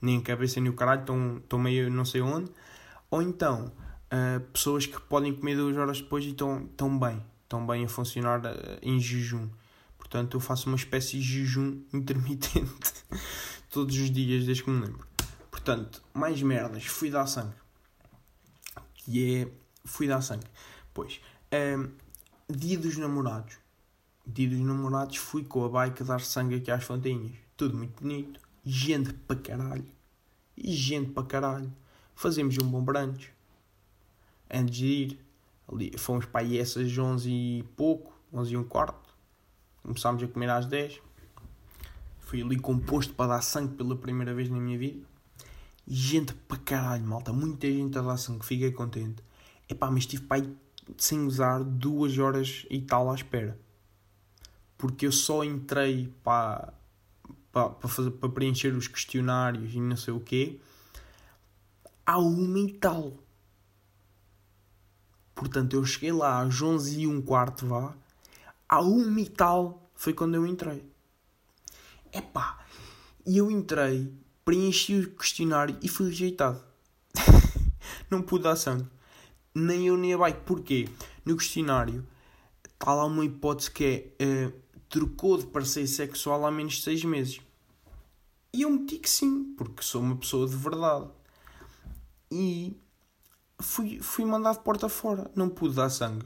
nem 0.00 0.18
a 0.18 0.22
cabeça 0.22 0.60
nem 0.60 0.70
o 0.70 0.74
caralho, 0.74 1.00
estão, 1.00 1.36
estão 1.38 1.58
meio 1.58 1.90
não 1.90 2.04
sei 2.04 2.20
onde, 2.20 2.50
ou 3.10 3.22
então 3.22 3.72
uh, 4.06 4.40
pessoas 4.52 4.86
que 4.86 5.00
podem 5.00 5.34
comer 5.34 5.56
duas 5.56 5.76
horas 5.76 6.00
depois 6.00 6.24
e 6.24 6.30
estão, 6.30 6.64
estão 6.64 6.98
bem, 6.98 7.22
estão 7.44 7.66
bem 7.66 7.84
a 7.84 7.88
funcionar 7.88 8.40
uh, 8.40 8.78
em 8.82 8.98
jejum. 9.00 9.48
Portanto, 9.96 10.36
eu 10.36 10.40
faço 10.40 10.68
uma 10.68 10.76
espécie 10.76 11.18
de 11.18 11.22
jejum 11.22 11.80
intermitente 11.92 12.92
todos 13.70 13.96
os 13.96 14.10
dias 14.10 14.44
desde 14.44 14.62
que 14.62 14.70
me 14.70 14.84
lembro. 14.84 15.06
Portanto, 15.50 16.02
mais 16.14 16.40
merdas, 16.42 16.84
fui 16.84 17.10
dar 17.10 17.26
sangue 17.26 17.65
que 19.06 19.42
é 19.42 19.48
fui 19.84 20.08
dar 20.08 20.20
sangue. 20.20 20.46
Pois, 20.92 21.20
um, 21.78 21.88
dia 22.52 22.78
dos 22.78 22.96
namorados. 22.96 23.56
Dia 24.26 24.48
dos 24.50 24.58
namorados 24.58 25.16
fui 25.16 25.44
com 25.44 25.64
a 25.64 25.68
bike 25.68 26.02
dar 26.02 26.20
sangue 26.20 26.56
aqui 26.56 26.70
às 26.70 26.84
fontinhas. 26.84 27.32
Tudo 27.56 27.76
muito 27.76 28.02
bonito. 28.02 28.40
Gente 28.64 29.12
para 29.12 29.36
caralho. 29.36 29.86
E 30.56 30.72
gente 30.72 31.12
para 31.12 31.22
caralho. 31.22 31.72
Fazemos 32.14 32.58
um 32.58 32.68
bom 32.68 32.82
brunch. 32.82 33.32
Antes 34.50 34.76
de 34.76 34.86
ir, 34.86 35.20
ali, 35.72 35.96
fomos 35.96 36.26
para 36.26 36.40
aí 36.40 36.58
essas 36.58 36.96
11 36.96 37.30
e 37.30 37.62
pouco, 37.76 38.12
11 38.32 38.54
e 38.54 38.56
um 38.56 38.64
quarto. 38.64 39.14
Começámos 39.82 40.22
a 40.22 40.26
comer 40.26 40.50
às 40.50 40.66
10. 40.66 41.00
Fui 42.20 42.42
ali 42.42 42.58
composto 42.58 43.14
para 43.14 43.36
dar 43.36 43.42
sangue 43.42 43.74
pela 43.76 43.94
primeira 43.94 44.34
vez 44.34 44.50
na 44.50 44.58
minha 44.58 44.76
vida 44.76 45.06
gente 45.86 46.34
para 46.34 46.58
caralho, 46.58 47.04
malta. 47.04 47.32
Muita 47.32 47.66
gente 47.66 47.96
a 47.98 48.02
dar 48.02 48.16
sangue, 48.16 48.44
fiquei 48.44 48.72
contente. 48.72 49.22
Epá, 49.68 49.90
mas 49.90 50.00
estive 50.00 50.26
aí 50.30 50.56
sem 50.96 51.26
usar 51.26 51.62
duas 51.62 52.18
horas 52.18 52.66
e 52.70 52.80
tal 52.80 53.10
à 53.10 53.14
espera. 53.14 53.58
Porque 54.78 55.06
eu 55.06 55.12
só 55.12 55.42
entrei 55.42 56.12
para, 56.22 56.72
para, 57.50 57.70
para, 57.70 57.88
fazer, 57.88 58.10
para 58.12 58.28
preencher 58.28 58.74
os 58.74 58.88
questionários 58.88 59.74
e 59.74 59.80
não 59.80 59.96
sei 59.96 60.12
o 60.12 60.20
quê 60.20 60.60
à 62.06 62.18
uma 62.18 62.58
e 62.60 62.72
tal. 62.74 63.18
Portanto, 65.34 65.74
eu 65.74 65.84
cheguei 65.84 66.12
lá 66.12 66.40
às 66.40 66.62
11 66.62 67.00
e 67.00 67.06
um 67.06 67.20
quarto, 67.20 67.66
vá. 67.66 67.94
À 68.68 68.80
uma 68.80 69.20
e 69.20 69.28
tal 69.28 69.90
foi 69.94 70.14
quando 70.14 70.36
eu 70.36 70.46
entrei. 70.46 70.88
Epá, 72.12 72.64
e 73.26 73.36
eu 73.36 73.50
entrei 73.50 74.14
preenchi 74.46 74.94
o 74.94 75.10
questionário 75.10 75.76
e 75.82 75.88
fui 75.88 76.06
rejeitado. 76.06 76.62
não 78.08 78.22
pude 78.22 78.44
dar 78.44 78.54
sangue. 78.54 78.88
Nem 79.52 79.88
eu 79.88 79.96
nem 79.96 80.14
a 80.14 80.18
bike. 80.18 80.42
Porquê? 80.46 80.88
No 81.24 81.36
questionário 81.36 82.06
está 82.64 82.94
lá 82.94 83.04
uma 83.04 83.24
hipótese 83.24 83.70
que 83.70 84.12
é 84.18 84.46
uh, 84.46 84.52
trocou 84.88 85.36
de 85.36 85.46
parceiro 85.46 85.88
sexual 85.88 86.46
há 86.46 86.50
menos 86.50 86.74
de 86.74 86.82
6 86.82 87.04
meses. 87.04 87.40
E 88.52 88.62
eu 88.62 88.70
meti 88.70 88.98
que 88.98 89.10
sim, 89.10 89.54
porque 89.56 89.82
sou 89.82 90.00
uma 90.00 90.16
pessoa 90.16 90.48
de 90.48 90.54
verdade. 90.54 91.08
E 92.30 92.76
fui, 93.58 94.00
fui 94.00 94.24
mandado 94.24 94.60
porta 94.60 94.88
fora. 94.88 95.28
Não 95.34 95.48
pude 95.48 95.74
dar 95.74 95.90
sangue. 95.90 96.24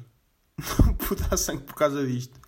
Não 0.85 0.94
pude 0.94 1.22
dar 1.22 1.38
sangue 1.38 1.62
por 1.62 1.74
causa 1.74 2.06
disto. 2.06 2.38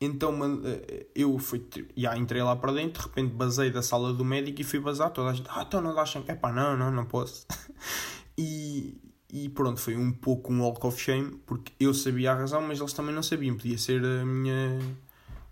Então 0.00 0.38
eh, 0.64 1.06
eu 1.14 1.38
fui, 1.38 1.66
já 1.96 2.16
entrei 2.16 2.42
lá 2.42 2.54
para 2.54 2.72
dentro, 2.72 3.02
de 3.02 3.08
repente 3.08 3.32
basei 3.34 3.70
da 3.70 3.82
sala 3.82 4.12
do 4.12 4.24
médico 4.24 4.60
e 4.60 4.64
fui 4.64 4.78
bazar. 4.78 5.10
Toda 5.10 5.30
a 5.30 5.32
gente, 5.32 5.48
ah, 5.50 5.64
então 5.66 5.80
não 5.80 5.94
dá 5.94 6.04
sangue. 6.04 6.30
Epá, 6.30 6.52
não, 6.52 6.76
não, 6.76 6.90
não 6.90 7.06
posso. 7.06 7.46
e, 8.36 9.00
e 9.32 9.48
pronto, 9.48 9.80
foi 9.80 9.96
um 9.96 10.12
pouco 10.12 10.52
um 10.52 10.60
walk 10.62 10.86
of 10.86 11.00
shame, 11.00 11.40
porque 11.46 11.72
eu 11.80 11.94
sabia 11.94 12.32
a 12.32 12.34
razão, 12.34 12.60
mas 12.62 12.78
eles 12.78 12.92
também 12.92 13.14
não 13.14 13.22
sabiam. 13.22 13.56
Podia 13.56 13.78
ser 13.78 14.04
a 14.04 14.24
minha. 14.24 14.78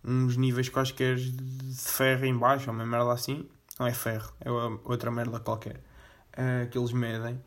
uns 0.04 0.36
níveis 0.36 0.68
quaisquer 0.68 1.16
de 1.16 1.74
ferro 1.76 2.26
em 2.26 2.36
baixo, 2.36 2.70
uma 2.70 2.84
merda 2.84 3.12
assim. 3.12 3.48
Não 3.78 3.86
é 3.86 3.94
ferro, 3.94 4.32
é 4.40 4.50
outra 4.50 5.10
merda 5.10 5.40
qualquer. 5.40 5.82
Uh, 6.32 6.68
que 6.70 6.76
eles 6.76 6.92
medem. 6.92 7.40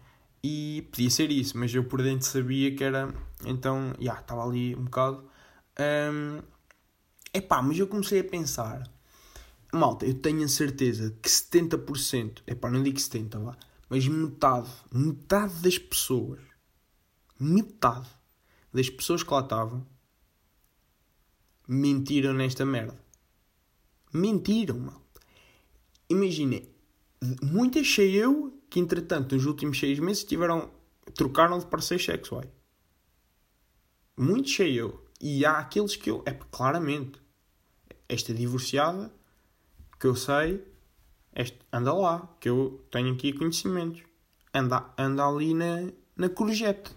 E 0.44 0.88
podia 0.92 1.10
ser 1.10 1.32
isso, 1.32 1.58
mas 1.58 1.74
eu 1.74 1.84
por 1.84 2.02
dentro 2.02 2.26
sabia 2.28 2.74
que 2.76 2.84
era. 2.84 3.14
Então, 3.46 3.94
já, 4.00 4.16
estava 4.16 4.44
ali 4.46 4.76
um 4.76 4.86
bocado. 4.86 5.24
Um, 5.80 6.42
Epá, 7.34 7.62
mas 7.62 7.78
eu 7.78 7.88
comecei 7.88 8.20
a 8.20 8.24
pensar, 8.24 8.90
malta, 9.72 10.06
eu 10.06 10.14
tenho 10.14 10.44
a 10.44 10.48
certeza 10.48 11.16
que 11.22 11.30
70%, 11.30 12.42
epá, 12.48 12.70
não 12.70 12.82
digo 12.82 12.98
70%, 12.98 13.44
vá, 13.44 13.58
mas 13.90 14.08
metade, 14.08 14.70
metade 14.92 15.62
das 15.62 15.78
pessoas, 15.78 16.40
metade 17.40 18.10
das 18.74 18.90
pessoas 18.90 19.24
que 19.24 19.32
lá 19.32 19.42
estavam, 19.42 19.86
mentiram 21.68 22.34
nesta 22.34 22.66
merda. 22.66 22.98
Mentiram, 24.14 24.80
malta. 24.80 25.22
Imaginem, 26.10 26.70
muitas 27.42 27.94
sei 27.94 28.16
eu 28.16 28.58
que 28.70 28.80
entretanto 28.80 29.36
nos 29.36 29.46
últimos 29.46 29.80
seis 29.80 30.00
meses 30.00 30.24
tiveram, 30.24 30.72
trocaram 31.14 31.60
de 31.60 31.66
parceiros 31.66 32.06
sexuais. 32.06 32.50
Muitos 34.18 34.56
sei 34.56 34.80
eu. 34.80 35.07
E 35.20 35.46
há 35.46 35.58
aqueles 35.58 35.96
que 35.96 36.10
eu. 36.10 36.24
É 36.26 36.32
claramente. 36.32 37.22
Esta 38.10 38.34
divorciada, 38.34 39.12
que 40.00 40.08
eu 40.08 40.16
sei, 40.16 40.66
este, 41.36 41.60
anda 41.72 41.94
lá, 41.94 42.28
que 42.40 42.50
eu 42.50 42.86
tenho 42.90 43.14
aqui 43.14 43.34
conhecimentos. 43.34 44.02
Anda, 44.54 44.86
anda 44.98 45.26
ali 45.28 45.54
na, 45.54 45.92
na 46.16 46.30
corjete. 46.30 46.96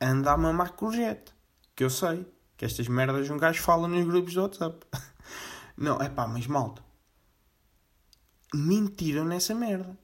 Anda 0.00 0.32
a 0.32 0.36
mamar 0.36 0.72
corjete. 0.72 1.32
Que 1.74 1.84
eu 1.84 1.90
sei. 1.90 2.26
Que 2.56 2.64
estas 2.64 2.86
merdas 2.88 3.30
um 3.30 3.38
gajo 3.38 3.62
fala 3.62 3.88
nos 3.88 4.06
grupos 4.06 4.32
de 4.32 4.38
WhatsApp. 4.38 4.86
Não, 5.76 6.00
é 6.00 6.08
pá, 6.08 6.28
mas 6.28 6.46
malta. 6.46 6.84
Mentiram 8.54 9.24
nessa 9.24 9.54
merda. 9.54 9.98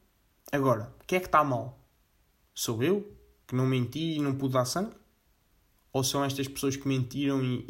Agora, 0.51 0.93
o 1.03 1.07
que 1.07 1.17
é 1.17 1.21
que 1.21 1.27
está 1.27 1.45
mal? 1.45 1.79
Sou 2.55 2.83
eu 2.83 3.17
que 3.47 3.55
não 3.55 3.67
menti 3.67 4.17
e 4.17 4.19
não 4.21 4.35
pude 4.35 4.55
dar 4.55 4.65
sangue? 4.65 4.95
Ou 5.93 6.05
são 6.05 6.25
estas 6.25 6.47
pessoas 6.47 6.77
que 6.77 6.87
mentiram 6.87 7.43
e, 7.43 7.65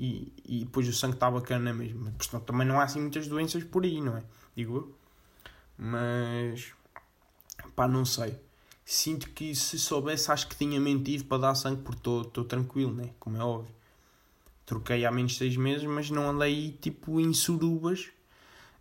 e, 0.46 0.60
e 0.60 0.64
depois 0.64 0.88
o 0.88 0.92
sangue 0.92 1.14
está 1.14 1.30
bacana 1.30 1.72
mesmo? 1.72 2.10
Porque 2.12 2.38
também 2.40 2.66
não 2.66 2.80
há 2.80 2.84
assim 2.84 3.00
muitas 3.00 3.28
doenças 3.28 3.62
por 3.64 3.84
aí, 3.84 4.00
não 4.00 4.16
é? 4.16 4.22
Digo 4.56 4.76
eu. 4.76 4.98
Mas. 5.78 6.72
pá, 7.76 7.86
não 7.86 8.04
sei. 8.04 8.36
Sinto 8.84 9.30
que 9.30 9.54
se 9.54 9.78
soubesse, 9.78 10.32
acho 10.32 10.48
que 10.48 10.56
tinha 10.56 10.80
mentido 10.80 11.24
para 11.24 11.42
dar 11.42 11.54
sangue, 11.54 11.82
porque 11.82 11.98
estou 11.98 12.44
tranquilo, 12.44 12.92
né? 12.92 13.10
Como 13.20 13.36
é 13.36 13.44
óbvio. 13.44 13.74
Troquei 14.66 15.04
há 15.06 15.10
menos 15.10 15.32
de 15.32 15.38
6 15.38 15.56
meses, 15.56 15.84
mas 15.84 16.10
não 16.10 16.28
andei 16.28 16.72
tipo 16.80 17.20
em 17.20 17.32
surubas. 17.32 18.08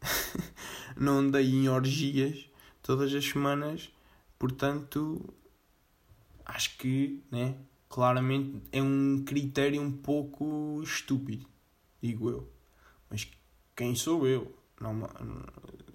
não 0.97 1.19
andei 1.19 1.49
em 1.49 1.69
orgias 1.69 2.49
todas 2.81 3.13
as 3.13 3.23
semanas. 3.25 3.89
Portanto, 4.39 5.33
acho 6.45 6.77
que, 6.77 7.21
né? 7.31 7.55
Claramente 7.89 8.61
é 8.71 8.81
um 8.81 9.23
critério 9.25 9.81
um 9.81 9.91
pouco 9.91 10.81
estúpido, 10.83 11.45
digo 12.01 12.29
eu. 12.29 12.51
Mas 13.09 13.27
quem 13.75 13.95
sou 13.95 14.27
eu? 14.27 14.53
Não, 14.79 15.09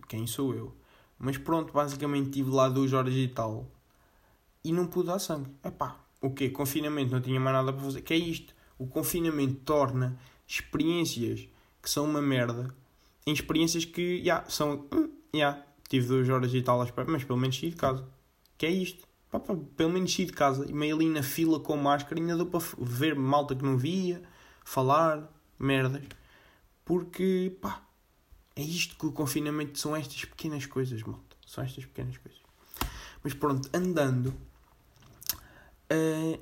quem 0.08 0.26
sou 0.26 0.54
eu? 0.54 0.74
Mas 1.18 1.36
pronto, 1.38 1.72
basicamente 1.72 2.30
tive 2.30 2.50
lá 2.50 2.68
duas 2.68 2.92
horas 2.92 3.14
e 3.14 3.28
tal 3.28 3.70
e 4.64 4.72
não 4.72 4.86
pude 4.86 5.08
dar 5.08 5.18
sangue. 5.18 5.50
Epá, 5.64 5.98
o 6.20 6.30
quê? 6.30 6.50
Confinamento, 6.50 7.12
não 7.12 7.20
tinha 7.20 7.40
mais 7.40 7.56
nada 7.56 7.72
para 7.72 7.82
fazer. 7.82 8.02
Que 8.02 8.14
é 8.14 8.16
isto? 8.16 8.54
O 8.78 8.86
confinamento 8.86 9.54
torna 9.64 10.18
experiências 10.46 11.48
que 11.80 11.90
são 11.90 12.04
uma 12.04 12.22
merda 12.22 12.74
em 13.26 13.32
experiências 13.32 13.84
que, 13.84 14.18
já, 14.18 14.22
yeah, 14.22 14.50
são, 14.50 14.86
hum, 14.92 15.10
já, 15.32 15.38
yeah, 15.38 15.66
tive 15.88 16.06
duas 16.06 16.28
horas 16.28 16.52
e 16.54 16.62
tal 16.62 16.80
à 16.80 16.84
espera, 16.84 17.10
mas 17.10 17.24
pelo 17.24 17.38
menos 17.38 17.58
saí 17.58 17.70
de 17.70 17.76
casa. 17.76 18.06
Que 18.56 18.66
é 18.66 18.70
isto? 18.70 19.06
Pá, 19.32 19.40
pá, 19.40 19.56
pelo 19.78 19.90
menos 19.90 20.14
saí 20.14 20.26
de 20.26 20.32
casa 20.32 20.66
e 20.68 20.74
meio 20.74 20.94
ali 20.94 21.08
na 21.08 21.22
fila 21.22 21.58
com 21.58 21.74
máscara 21.74 22.20
ainda 22.20 22.36
deu 22.36 22.44
para 22.44 22.60
ver 22.78 23.16
malta 23.16 23.56
que 23.56 23.64
não 23.64 23.78
via, 23.78 24.22
falar, 24.62 25.26
merdas. 25.58 26.04
Porque, 26.84 27.56
pá, 27.58 27.82
é 28.54 28.62
isto 28.62 28.94
que 28.94 29.06
o 29.06 29.12
confinamento 29.12 29.78
são 29.78 29.96
estas 29.96 30.26
pequenas 30.26 30.66
coisas, 30.66 31.02
malta. 31.02 31.34
São 31.46 31.64
estas 31.64 31.86
pequenas 31.86 32.18
coisas. 32.18 32.38
Mas 33.24 33.32
pronto, 33.32 33.70
andando. 33.72 34.34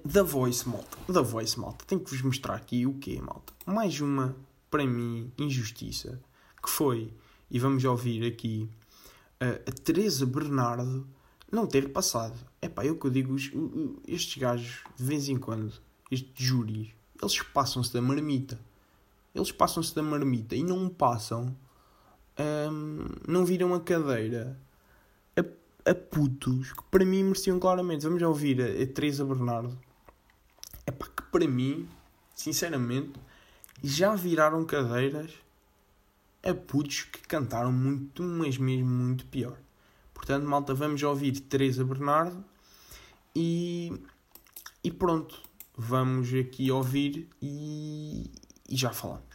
Da 0.05 0.24
Voice, 0.24 0.68
malta. 0.68 0.98
Da 1.09 1.22
Voice, 1.22 1.59
malta. 1.61 1.85
Tenho 1.85 2.00
que 2.00 2.11
vos 2.11 2.22
mostrar 2.22 2.57
aqui 2.57 2.87
o 2.87 2.94
quê, 2.94 3.20
malta? 3.20 3.53
Mais 3.66 4.00
uma, 4.00 4.35
para 4.68 4.85
mim, 4.85 5.33
injustiça. 5.38 6.20
Que 6.61 6.68
foi, 6.68 7.12
e 7.48 7.59
vamos 7.61 7.85
ouvir 7.85 8.26
aqui, 8.26 8.68
uh, 9.40 9.62
a 9.68 9.72
Teresa 9.72 10.26
Bernardo 10.26 11.07
não 11.50 11.66
ter 11.66 11.90
passado. 11.90 12.38
É 12.60 12.68
pá, 12.68 12.84
eu 12.84 12.96
que 12.96 13.06
eu 13.06 13.10
digo, 13.10 13.36
estes 14.06 14.36
gajos, 14.36 14.84
de 14.96 15.04
vez 15.04 15.28
em 15.28 15.36
quando, 15.36 15.72
estes 16.10 16.32
júris, 16.36 16.88
eles 17.20 17.42
passam-se 17.42 17.92
da 17.92 18.00
marmita. 18.00 18.58
Eles 19.34 19.52
passam-se 19.52 19.94
da 19.94 20.02
marmita 20.02 20.56
e 20.56 20.62
não 20.62 20.88
passam, 20.88 21.54
um, 22.38 23.04
não 23.28 23.44
viram 23.44 23.74
a 23.74 23.80
cadeira 23.80 24.58
a, 25.36 25.90
a 25.90 25.94
putos 25.94 26.72
que 26.72 26.82
para 26.90 27.04
mim 27.04 27.24
mereciam 27.24 27.58
claramente. 27.58 28.04
Vamos 28.04 28.22
ouvir 28.22 28.60
a, 28.60 28.82
a 28.82 28.86
Teresa 28.86 29.24
Bernardo. 29.24 29.78
É 30.86 30.90
pá, 30.90 31.06
que 31.06 31.22
para 31.24 31.46
mim, 31.46 31.88
sinceramente, 32.34 33.12
já 33.82 34.14
viraram 34.14 34.64
cadeiras 34.64 35.32
a 36.42 36.54
putos 36.54 37.02
que 37.02 37.20
cantaram 37.20 37.72
muito, 37.72 38.22
mas 38.22 38.58
mesmo 38.58 38.88
muito 38.88 39.26
pior. 39.26 39.56
Portanto, 40.20 40.46
malta, 40.46 40.74
vamos 40.74 41.02
ouvir 41.02 41.40
Teresa 41.40 41.83
Bernardo 41.83 42.44
e, 43.35 43.90
e 44.85 44.90
pronto, 44.90 45.40
vamos 45.74 46.33
aqui 46.35 46.70
ouvir 46.70 47.26
e, 47.40 48.30
e 48.68 48.76
já 48.76 48.90
falamos. 48.90 49.30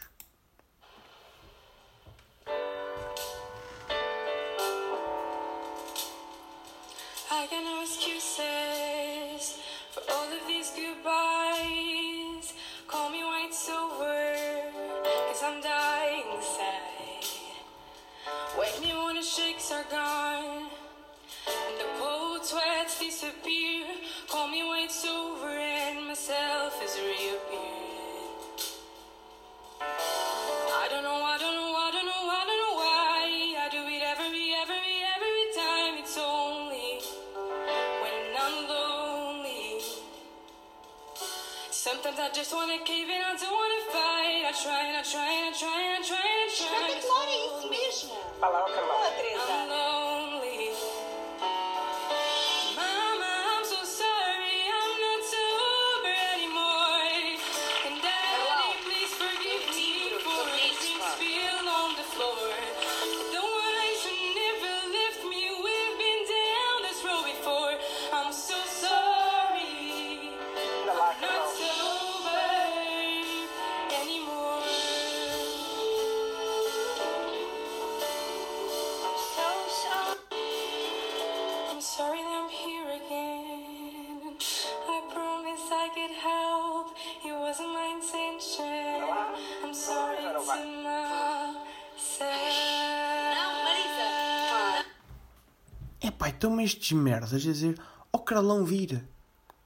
Epá, 96.36 96.38
estão-me 96.38 96.64
estes 96.64 96.92
merdas 96.92 97.32
a 97.32 97.38
dizer: 97.38 97.78
Ó 98.12 98.18
oh, 98.18 98.18
Carlão 98.18 98.64
vira. 98.64 99.08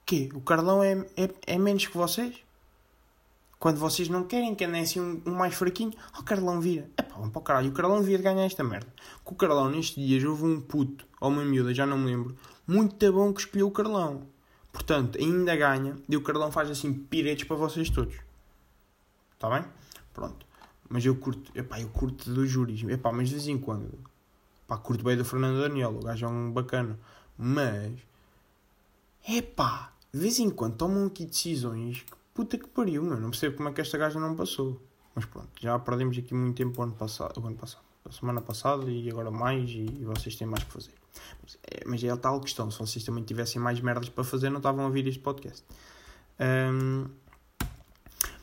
Quê? 0.05 0.29
O 0.33 0.41
Carlão 0.41 0.81
é, 0.81 1.05
é, 1.17 1.29
é 1.45 1.57
menos 1.57 1.85
que 1.85 1.97
vocês? 1.97 2.35
Quando 3.59 3.77
vocês 3.77 4.09
não 4.09 4.23
querem 4.23 4.55
que 4.55 4.63
andem 4.63 4.81
assim 4.81 4.99
um, 4.99 5.21
um 5.25 5.35
mais 5.35 5.53
fraquinho, 5.53 5.93
ó 6.15 6.19
oh, 6.19 6.23
Carlão 6.23 6.59
vira. 6.61 6.89
Epá, 6.97 7.15
vamos 7.15 7.31
para 7.31 7.39
o 7.39 7.43
caralho. 7.43 7.69
O 7.69 7.73
Carlão 7.73 7.99
devia 7.99 8.17
ganhar 8.17 8.45
esta 8.45 8.63
merda. 8.63 8.87
Com 9.23 9.33
o 9.33 9.37
Carlão 9.37 9.69
nestes 9.69 10.03
dias 10.03 10.23
houve 10.23 10.45
um 10.45 10.61
puto, 10.61 11.05
ou 11.19 11.29
uma 11.29 11.43
miúda, 11.43 11.73
já 11.73 11.85
não 11.85 11.97
me 11.97 12.07
lembro, 12.07 12.35
muito 12.65 13.11
bom 13.11 13.33
que 13.33 13.41
escolheu 13.41 13.67
o 13.67 13.71
Carlão. 13.71 14.27
Portanto, 14.71 15.19
ainda 15.19 15.55
ganha 15.55 15.97
e 16.07 16.15
o 16.15 16.23
Carlão 16.23 16.51
faz 16.51 16.69
assim 16.69 16.93
piretes 16.93 17.45
para 17.45 17.57
vocês 17.57 17.89
todos. 17.89 18.15
Está 19.33 19.49
bem? 19.49 19.65
Pronto. 20.13 20.45
Mas 20.89 21.05
eu 21.05 21.15
curto, 21.15 21.51
epá, 21.53 21.79
eu 21.79 21.89
curto 21.89 22.33
do 22.33 22.47
jurismo. 22.47 22.89
Epá, 22.89 23.11
mas 23.11 23.29
de 23.29 23.35
vez 23.35 23.47
em 23.47 23.57
quando 23.57 23.91
Pá, 24.71 24.77
curto 24.77 25.03
bem 25.03 25.17
do 25.17 25.25
Fernando 25.25 25.59
Daniel, 25.59 25.97
o 25.97 25.99
gajo 25.99 26.25
é 26.25 26.29
um 26.29 26.49
bacana. 26.49 26.97
Mas, 27.37 27.91
é 29.27 29.41
pá, 29.41 29.91
de 30.13 30.17
vez 30.17 30.39
em 30.39 30.49
quando 30.49 30.77
tomam 30.77 31.07
aqui 31.07 31.25
decisões 31.25 32.03
que 32.03 32.13
puta 32.33 32.57
que 32.57 32.69
pariu, 32.69 33.03
meu. 33.03 33.19
Não 33.19 33.31
percebo 33.31 33.57
como 33.57 33.67
é 33.67 33.73
que 33.73 33.81
esta 33.81 33.97
gaja 33.97 34.17
não 34.17 34.33
passou. 34.33 34.81
Mas 35.13 35.25
pronto, 35.25 35.49
já 35.59 35.77
perdemos 35.77 36.17
aqui 36.17 36.33
muito 36.33 36.55
tempo 36.55 36.81
ano 36.81 36.93
passado, 36.93 37.45
ano 37.45 37.57
passado, 37.57 37.83
a 38.05 38.13
semana 38.13 38.39
passada 38.39 38.89
e 38.89 39.09
agora 39.09 39.29
mais 39.29 39.69
e, 39.71 39.87
e 39.99 40.05
vocês 40.05 40.37
têm 40.37 40.47
mais 40.47 40.63
que 40.63 40.71
fazer. 40.71 40.93
Mas 41.43 41.59
é, 41.63 41.83
mas 41.85 42.01
é 42.05 42.09
a 42.09 42.15
tal 42.15 42.39
questão, 42.39 42.71
se 42.71 42.79
vocês 42.79 43.03
também 43.03 43.25
tivessem 43.25 43.61
mais 43.61 43.81
merdas 43.81 44.07
para 44.07 44.23
fazer, 44.23 44.49
não 44.49 44.59
estavam 44.59 44.85
a 44.85 44.87
ouvir 44.87 45.05
este 45.05 45.19
podcast. 45.19 45.65
Um, 46.39 47.07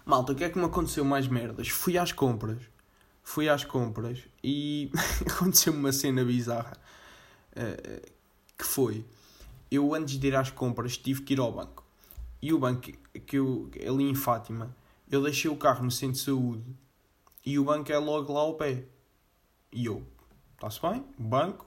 malta, 0.04 0.32
o 0.32 0.34
que 0.34 0.44
é 0.44 0.50
que 0.50 0.58
me 0.58 0.66
aconteceu 0.66 1.06
mais 1.06 1.26
merdas? 1.26 1.70
Fui 1.70 1.96
às 1.96 2.12
compras 2.12 2.60
fui 3.28 3.46
às 3.46 3.62
compras 3.62 4.26
e 4.42 4.90
aconteceu 5.30 5.74
uma 5.74 5.92
cena 5.92 6.24
bizarra. 6.24 6.78
Uh, 7.52 8.10
que 8.56 8.64
foi, 8.64 9.04
eu 9.70 9.94
antes 9.94 10.18
de 10.18 10.28
ir 10.28 10.34
às 10.34 10.50
compras 10.50 10.96
tive 10.96 11.22
que 11.22 11.34
ir 11.34 11.38
ao 11.38 11.52
banco. 11.52 11.84
E 12.40 12.54
o 12.54 12.58
banco, 12.58 12.90
que 13.26 13.36
eu, 13.36 13.70
ali 13.86 14.04
em 14.04 14.14
Fátima, 14.14 14.74
eu 15.10 15.22
deixei 15.22 15.50
o 15.50 15.56
carro 15.56 15.84
no 15.84 15.90
centro 15.90 16.14
de 16.14 16.20
saúde 16.20 16.74
e 17.44 17.58
o 17.58 17.64
banco 17.64 17.92
é 17.92 17.98
logo 17.98 18.32
lá 18.32 18.40
ao 18.40 18.54
pé. 18.54 18.86
E 19.70 19.84
eu, 19.84 20.06
está-se 20.54 20.80
bem, 20.80 21.04
banco, 21.18 21.66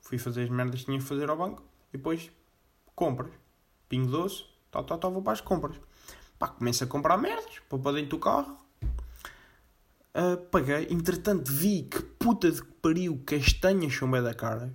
fui 0.00 0.18
fazer 0.18 0.44
as 0.44 0.50
merdas 0.50 0.80
que 0.80 0.86
tinha 0.86 0.98
que 0.98 1.04
fazer 1.04 1.28
ao 1.28 1.36
banco 1.36 1.64
e 1.92 1.96
depois 1.96 2.30
compras. 2.94 3.32
Pingo 3.88 4.08
Doce, 4.08 4.44
tal, 4.70 4.84
tal, 4.84 4.98
tal, 4.98 5.10
vou 5.10 5.20
para 5.22 5.32
as 5.32 5.40
compras. 5.40 5.76
Pá, 6.38 6.46
começo 6.46 6.84
a 6.84 6.86
comprar 6.86 7.18
merdas 7.18 7.60
para 7.68 7.92
dentro 7.92 8.10
do 8.10 8.18
carro. 8.20 8.56
Uh, 10.14 10.36
paguei, 10.50 10.88
entretanto 10.90 11.50
vi 11.50 11.84
que 11.84 12.02
puta 12.02 12.50
de 12.50 12.62
pariu 12.82 13.22
castanhas 13.24 13.94
são 13.94 14.10
bem 14.10 14.22
da 14.22 14.34
cara. 14.34 14.72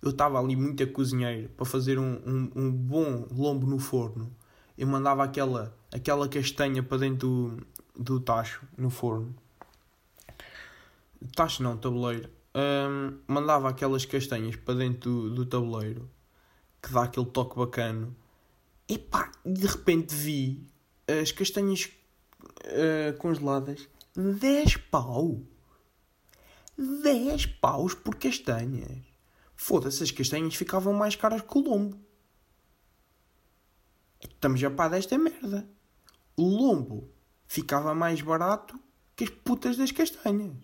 Eu 0.00 0.10
estava 0.10 0.40
ali 0.40 0.56
muito 0.56 0.82
a 0.82 0.86
cozinheiro 0.86 1.50
para 1.50 1.66
fazer 1.66 1.98
um, 1.98 2.14
um, 2.26 2.50
um, 2.56 2.72
bom 2.72 3.26
lombo 3.30 3.66
no 3.66 3.78
forno. 3.78 4.34
Eu 4.78 4.86
mandava 4.86 5.22
aquela, 5.22 5.76
aquela 5.92 6.26
castanha 6.26 6.82
para 6.82 6.96
dentro 6.96 7.58
do, 7.94 8.02
do 8.02 8.20
tacho, 8.20 8.62
no 8.78 8.88
forno. 8.88 9.34
Tacho 11.36 11.62
não, 11.62 11.76
tabuleiro. 11.76 12.30
Um, 12.54 13.18
mandava 13.26 13.68
aquelas 13.68 14.06
castanhas 14.06 14.56
para 14.56 14.74
dentro 14.74 15.10
do, 15.10 15.34
do 15.34 15.46
tabuleiro 15.46 16.08
que 16.82 16.90
dá 16.90 17.02
aquele 17.02 17.26
toque 17.26 17.56
bacano. 17.56 18.16
E 18.88 18.98
pá, 18.98 19.30
de 19.44 19.66
repente 19.66 20.14
vi 20.14 20.66
as 21.06 21.30
castanhas 21.32 21.90
uh, 22.64 23.16
congeladas 23.18 23.86
10 24.16 24.76
pau. 24.90 25.40
10 26.76 27.46
paus 27.46 27.94
por 27.94 28.16
castanhas. 28.16 28.98
Foda-se, 29.54 30.02
as 30.02 30.10
castanhas 30.10 30.54
ficavam 30.54 30.92
mais 30.92 31.14
caras 31.14 31.42
que 31.42 31.58
o 31.58 31.60
lombo. 31.60 31.96
Estamos 34.20 34.58
já 34.58 34.70
para 34.70 34.90
desta 34.96 35.16
merda. 35.16 35.68
O 36.36 36.42
lombo 36.42 37.08
ficava 37.46 37.94
mais 37.94 38.20
barato 38.20 38.80
que 39.14 39.24
as 39.24 39.30
putas 39.30 39.76
das 39.76 39.92
castanhas. 39.92 40.56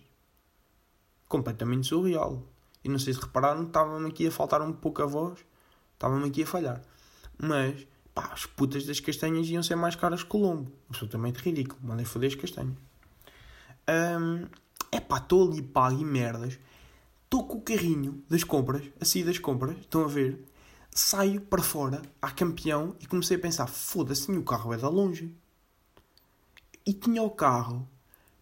Completamente 1.29 1.87
surreal. 1.87 2.43
E 2.83 2.89
não 2.89 2.99
sei 2.99 3.13
se 3.13 3.21
repararam, 3.21 3.63
estava-me 3.63 4.09
aqui 4.09 4.27
a 4.27 4.31
faltar 4.31 4.61
um 4.61 4.73
pouco 4.73 5.01
a 5.03 5.05
voz. 5.05 5.39
Estava-me 5.93 6.27
aqui 6.27 6.43
a 6.43 6.47
falhar. 6.47 6.81
Mas, 7.37 7.87
pá, 8.13 8.29
as 8.33 8.45
putas 8.45 8.85
das 8.85 8.99
castanhas 8.99 9.47
iam 9.47 9.63
ser 9.63 9.75
mais 9.75 9.95
caras 9.95 10.23
que 10.23 10.35
o 10.35 10.39
lombo. 10.39 10.71
Absolutamente 10.89 11.39
ridículo. 11.39 11.79
Mandei 11.81 12.05
foder 12.05 12.29
as 12.29 12.35
castanhas. 12.35 12.86
Um, 13.89 14.45
é 14.91 14.99
pá, 14.99 15.17
estou 15.17 15.49
ali 15.49 15.61
pago 15.61 15.99
e 15.99 16.05
merdas. 16.05 16.59
Estou 17.23 17.45
com 17.45 17.57
o 17.57 17.61
carrinho 17.61 18.23
das 18.29 18.43
compras, 18.43 18.83
assim 19.01 19.23
das 19.23 19.37
compras, 19.37 19.77
estão 19.77 20.03
a 20.03 20.07
ver? 20.07 20.45
Saio 20.91 21.41
para 21.41 21.61
fora, 21.61 22.01
a 22.21 22.31
campeão, 22.31 22.95
e 22.99 23.05
comecei 23.05 23.37
a 23.37 23.39
pensar: 23.39 23.67
foda-se, 23.67 24.31
o 24.31 24.43
carro 24.43 24.73
é 24.73 24.77
da 24.77 24.89
longe. 24.89 25.35
E 26.85 26.93
tinha 26.93 27.21
o 27.21 27.29
carro 27.29 27.87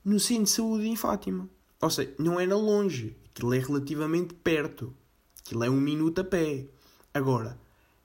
no 0.03 0.19
centro 0.19 0.43
de 0.43 0.49
saúde 0.51 0.87
em 0.87 0.95
Fátima. 0.95 1.49
Ou 1.81 1.89
seja, 1.89 2.13
não 2.19 2.39
era 2.39 2.55
longe, 2.55 3.17
aquilo 3.31 3.53
é 3.53 3.59
relativamente 3.59 4.33
perto. 4.35 4.93
Aquilo 5.39 5.63
é 5.63 5.69
um 5.69 5.81
minuto 5.81 6.21
a 6.21 6.23
pé. 6.23 6.65
Agora, 7.13 7.59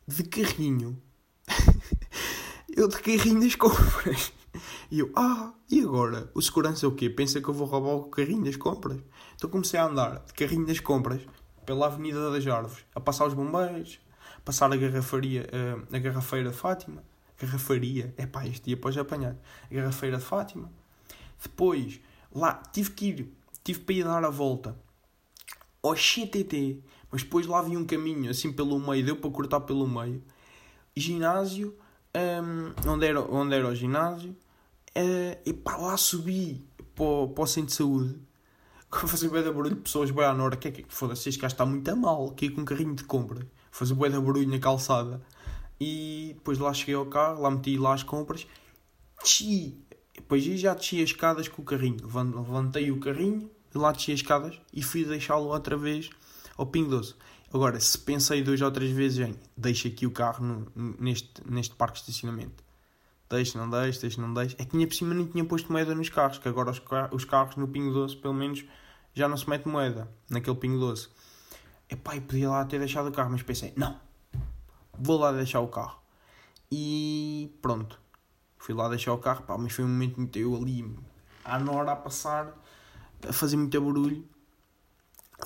de 0.06 0.22
carrinho, 0.24 1.00
eu 2.74 2.88
de 2.88 2.96
carrinho 2.96 3.40
das 3.40 3.54
compras. 3.54 4.32
E 4.90 4.98
eu, 4.98 5.12
ah, 5.14 5.52
e 5.70 5.80
agora? 5.80 6.30
O 6.34 6.42
segurança 6.42 6.86
o 6.88 6.94
quê? 6.94 7.08
Pensa 7.08 7.40
que 7.40 7.48
eu 7.48 7.54
vou 7.54 7.66
roubar 7.66 7.94
o 7.94 8.10
carrinho 8.10 8.44
das 8.44 8.56
compras? 8.56 8.98
Então 9.36 9.48
comecei 9.48 9.78
a 9.78 9.84
andar 9.84 10.24
de 10.26 10.32
carrinho 10.32 10.66
das 10.66 10.80
compras 10.80 11.22
pela 11.64 11.86
Avenida 11.86 12.30
das 12.30 12.46
Árvores, 12.46 12.84
a 12.94 13.00
passar 13.00 13.26
os 13.26 13.34
bombeiros, 13.34 14.00
a 14.36 14.40
passar 14.40 14.72
a 14.72 14.76
garrafaria, 14.76 15.48
a, 15.92 15.96
a 15.96 15.98
garrafeira 15.98 16.50
de 16.50 16.56
Fátima. 16.56 17.04
Garrafaria, 17.38 18.12
é 18.18 18.26
pá, 18.26 18.46
este 18.46 18.66
dia 18.66 18.76
depois 18.76 18.96
apanhar. 18.96 19.36
A 19.70 19.74
garrafeira 19.74 20.18
de 20.18 20.24
Fátima. 20.24 20.70
Depois, 21.42 22.00
lá, 22.34 22.54
tive 22.72 22.90
que 22.90 23.06
ir, 23.06 23.34
tive 23.64 23.80
para 23.80 23.94
ir 23.94 24.04
dar 24.04 24.24
a 24.24 24.30
volta 24.30 24.76
ao 25.82 25.96
XTT 25.96 26.82
mas 27.10 27.22
depois 27.22 27.46
lá 27.46 27.58
havia 27.58 27.78
um 27.78 27.84
caminho 27.84 28.30
assim 28.30 28.52
pelo 28.52 28.78
meio, 28.78 29.04
deu 29.04 29.16
para 29.16 29.30
cortar 29.30 29.60
pelo 29.60 29.86
meio. 29.86 30.22
Ginásio, 30.94 31.76
um, 32.14 32.90
onde, 32.90 33.06
era, 33.06 33.20
onde 33.20 33.54
era 33.54 33.68
o 33.68 33.74
ginásio, 33.74 34.30
uh, 34.30 35.38
e 35.44 35.52
pá, 35.52 35.76
lá 35.76 35.96
subi 35.96 36.64
para, 36.94 37.28
para 37.34 37.44
o 37.44 37.46
centro 37.46 37.70
de 37.70 37.74
saúde. 37.74 38.20
Fazer 38.90 39.28
bué 39.28 39.42
de 39.42 39.50
barulho, 39.50 39.76
pessoas 39.76 40.10
bem 40.10 40.24
à 40.24 40.34
hora, 40.34 40.56
que 40.56 40.68
é 40.68 40.70
que 40.72 40.84
foda-se, 40.88 41.28
este 41.28 41.40
gajo 41.40 41.54
está 41.54 41.64
muito 41.64 41.88
a 41.88 41.94
mal, 41.94 42.30
que 42.32 42.50
com 42.50 42.62
um 42.62 42.64
carrinho 42.64 42.94
de 42.94 43.04
compra, 43.04 43.46
fazer 43.70 43.94
bué 43.94 44.08
de 44.08 44.18
barulho 44.18 44.48
na 44.48 44.58
calçada. 44.58 45.22
E 45.80 46.32
depois 46.34 46.58
lá 46.58 46.74
cheguei 46.74 46.96
ao 46.96 47.06
carro, 47.06 47.40
lá 47.40 47.50
meti 47.50 47.78
lá 47.78 47.94
as 47.94 48.02
compras, 48.02 48.46
desci, 49.22 49.78
depois 50.14 50.42
já 50.42 50.74
desci 50.74 51.02
as 51.02 51.10
escadas 51.10 51.46
com 51.46 51.62
o 51.62 51.64
carrinho, 51.64 51.98
levantei 52.02 52.90
o 52.90 52.98
carrinho, 52.98 53.48
lá 53.74 53.92
desci 53.92 54.12
as 54.12 54.18
escadas 54.18 54.60
e 54.72 54.82
fui 54.82 55.04
deixá-lo 55.04 55.46
outra 55.46 55.76
vez 55.76 56.10
ao 56.58 56.66
Pingo 56.66 56.90
Doce. 56.90 57.14
Agora, 57.52 57.80
se 57.80 57.98
pensei 57.98 58.42
duas 58.42 58.60
ou 58.60 58.70
três 58.70 58.92
vezes 58.92 59.26
em 59.26 59.36
deixa 59.56 59.88
aqui 59.88 60.06
o 60.06 60.10
carro 60.12 60.44
no, 60.44 60.72
neste, 61.00 61.42
neste 61.44 61.74
parque 61.74 61.94
de 61.94 62.02
estacionamento, 62.02 62.62
deixa, 63.28 63.58
não 63.58 63.68
deixa, 63.68 64.00
deixa, 64.00 64.20
não 64.20 64.32
deixa, 64.32 64.54
é 64.56 64.64
que 64.64 64.70
tinha 64.70 64.86
por 64.86 64.94
cima 64.94 65.14
nem 65.14 65.26
tinha 65.26 65.44
posto 65.44 65.70
moeda 65.72 65.92
nos 65.92 66.08
carros, 66.08 66.38
que 66.38 66.48
agora 66.48 66.70
os, 66.70 66.80
os 67.10 67.24
carros 67.24 67.56
no 67.56 67.66
Pingo 67.66 67.92
Doce, 67.92 68.16
pelo 68.16 68.34
menos, 68.34 68.64
já 69.12 69.28
não 69.28 69.36
se 69.36 69.50
mete 69.50 69.66
moeda 69.66 70.08
naquele 70.28 70.56
Pingo 70.56 70.78
Doce. 70.78 71.08
Epá, 71.88 72.14
e 72.14 72.20
podia 72.20 72.48
lá 72.48 72.64
ter 72.64 72.78
deixado 72.78 73.08
o 73.08 73.12
carro, 73.12 73.30
mas 73.30 73.42
pensei, 73.42 73.72
não, 73.76 73.98
vou 74.96 75.18
lá 75.18 75.32
deixar 75.32 75.58
o 75.58 75.66
carro. 75.66 76.00
E 76.70 77.52
pronto, 77.60 78.00
fui 78.58 78.76
lá 78.76 78.88
deixar 78.88 79.12
o 79.12 79.18
carro, 79.18 79.42
pá, 79.42 79.58
mas 79.58 79.72
foi 79.72 79.84
um 79.84 79.88
momento 79.88 80.18
muito 80.18 80.38
eu 80.38 80.54
ali, 80.54 80.88
à 81.44 81.58
Nora 81.58 81.92
a 81.92 81.96
passar, 81.96 82.56
a 83.28 83.32
fazer 83.32 83.56
muito 83.56 83.80
barulho 83.80 84.24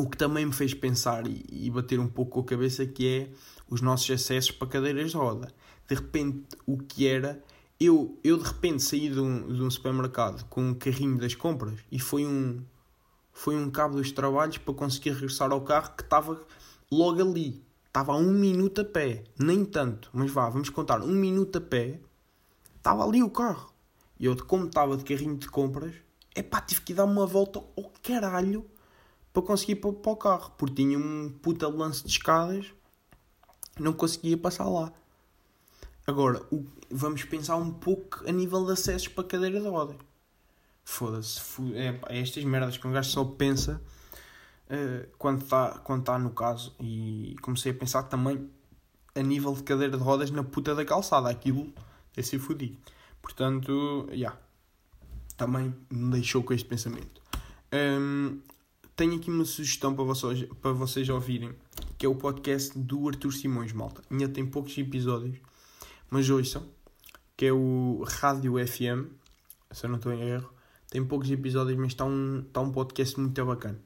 o 0.02 0.08
que 0.08 0.16
também 0.16 0.46
me 0.46 0.52
fez 0.52 0.74
pensar 0.74 1.24
e, 1.26 1.70
bater 1.70 1.98
um 1.98 2.08
pouco 2.08 2.32
com 2.32 2.40
a 2.40 2.44
cabeça 2.44 2.86
que 2.86 3.06
é 3.06 3.28
os 3.68 3.80
nossos 3.80 4.10
acessos 4.10 4.50
para 4.50 4.68
cadeiras 4.68 5.10
de 5.10 5.16
roda. 5.16 5.52
De 5.88 5.94
repente, 5.94 6.44
o 6.66 6.78
que 6.78 7.06
era... 7.06 7.42
Eu, 7.78 8.18
eu 8.22 8.38
de 8.38 8.44
repente 8.44 8.82
saí 8.82 9.10
de 9.10 9.18
um, 9.18 9.52
de 9.52 9.60
um 9.62 9.70
supermercado 9.70 10.44
com 10.48 10.62
um 10.62 10.74
carrinho 10.74 11.18
das 11.18 11.34
compras 11.34 11.80
e 11.90 11.98
foi 11.98 12.24
um, 12.24 12.62
foi 13.32 13.56
um 13.56 13.68
cabo 13.70 13.96
dos 13.96 14.12
trabalhos 14.12 14.58
para 14.58 14.72
conseguir 14.72 15.10
regressar 15.10 15.50
ao 15.50 15.60
carro 15.60 15.92
que 15.96 16.02
estava 16.02 16.40
logo 16.90 17.20
ali. 17.20 17.62
Estava 17.86 18.12
a 18.12 18.16
um 18.16 18.32
minuto 18.32 18.80
a 18.80 18.84
pé. 18.84 19.24
Nem 19.38 19.64
tanto, 19.64 20.08
mas 20.12 20.30
vá, 20.30 20.48
vamos 20.48 20.70
contar. 20.70 21.02
Um 21.02 21.12
minuto 21.12 21.58
a 21.58 21.60
pé. 21.60 22.00
Estava 22.76 23.04
ali 23.04 23.22
o 23.22 23.30
carro. 23.30 23.72
E 24.18 24.26
eu, 24.26 24.36
como 24.46 24.66
estava 24.66 24.96
de 24.96 25.04
carrinho 25.04 25.36
de 25.36 25.48
compras, 25.48 25.94
é 26.34 26.42
tive 26.42 26.80
que 26.80 26.94
dar 26.94 27.04
uma 27.04 27.26
volta 27.26 27.58
ao 27.58 27.92
caralho 28.02 28.64
para 29.34 29.42
conseguir 29.42 29.72
ir 29.72 29.76
para, 29.76 29.92
para 29.92 30.12
o 30.12 30.16
carro, 30.16 30.52
porque 30.56 30.76
tinha 30.76 30.96
um 30.96 31.28
puta 31.42 31.68
lance 31.68 32.04
de 32.04 32.10
escadas, 32.10 32.72
não 33.78 33.92
conseguia 33.92 34.38
passar 34.38 34.68
lá. 34.68 34.92
Agora, 36.06 36.40
o, 36.52 36.64
vamos 36.88 37.24
pensar 37.24 37.56
um 37.56 37.72
pouco 37.72 38.22
a 38.28 38.30
nível 38.30 38.64
de 38.64 38.72
acessos 38.72 39.08
para 39.08 39.24
a 39.24 39.26
cadeira 39.26 39.60
de 39.60 39.68
rodas. 39.68 39.96
Foda-se, 40.84 41.40
é, 41.74 42.00
é, 42.08 42.20
estas 42.20 42.44
merdas 42.44 42.76
que 42.76 42.86
um 42.86 42.92
gajo 42.92 43.10
só 43.10 43.24
pensa 43.24 43.82
uh, 44.70 45.08
quando 45.18 45.42
está 45.42 45.78
quando 45.78 46.04
tá 46.04 46.18
no 46.18 46.30
caso. 46.30 46.72
E 46.78 47.34
comecei 47.42 47.72
a 47.72 47.74
pensar 47.74 48.04
também 48.04 48.48
a 49.14 49.22
nível 49.22 49.52
de 49.54 49.62
cadeira 49.62 49.96
de 49.96 50.02
rodas 50.02 50.30
na 50.30 50.44
puta 50.44 50.74
da 50.74 50.84
calçada. 50.84 51.28
Aquilo 51.28 51.72
é 52.16 52.22
ser 52.22 52.38
fodido. 52.38 52.76
Portanto, 53.20 54.06
já. 54.10 54.14
Yeah, 54.14 54.38
também 55.36 55.74
me 55.90 56.12
deixou 56.12 56.44
com 56.44 56.52
este 56.52 56.68
pensamento. 56.68 57.20
Um, 57.72 58.40
tenho 58.96 59.16
aqui 59.16 59.30
uma 59.30 59.44
sugestão 59.44 59.94
para 59.94 60.04
vocês, 60.04 60.48
para 60.60 60.72
vocês 60.72 61.08
ouvirem, 61.08 61.54
que 61.98 62.06
é 62.06 62.08
o 62.08 62.14
podcast 62.14 62.78
do 62.78 63.08
Arthur 63.08 63.32
Simões, 63.32 63.72
malta. 63.72 64.02
Ainda 64.10 64.28
tem 64.28 64.46
poucos 64.46 64.76
episódios, 64.78 65.36
mas 66.08 66.30
ouçam, 66.30 66.68
que 67.36 67.46
é 67.46 67.52
o 67.52 68.04
Rádio 68.06 68.54
FM, 68.64 69.10
se 69.72 69.86
eu 69.86 69.90
não 69.90 69.96
estou 69.96 70.12
em 70.12 70.22
erro. 70.22 70.52
Tem 70.88 71.04
poucos 71.04 71.28
episódios, 71.28 71.76
mas 71.76 71.88
está 71.88 72.04
um, 72.04 72.44
está 72.46 72.60
um 72.60 72.70
podcast 72.70 73.18
muito 73.18 73.44
bacana. 73.44 73.80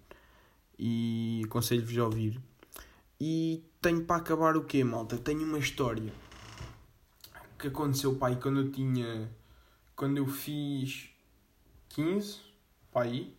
E 0.78 1.40
aconselho-vos 1.46 1.96
a 1.96 2.04
ouvir. 2.04 2.40
E 3.18 3.64
tenho 3.80 4.04
para 4.04 4.16
acabar 4.16 4.56
o 4.58 4.64
quê, 4.64 4.84
malta? 4.84 5.16
Tenho 5.16 5.42
uma 5.44 5.58
história 5.58 6.12
que 7.58 7.68
aconteceu, 7.68 8.14
pai, 8.16 8.38
quando 8.40 8.60
eu 8.60 8.70
tinha... 8.70 9.30
Quando 9.96 10.18
eu 10.18 10.26
fiz 10.26 11.08
15, 11.88 12.40
pai, 12.92 13.32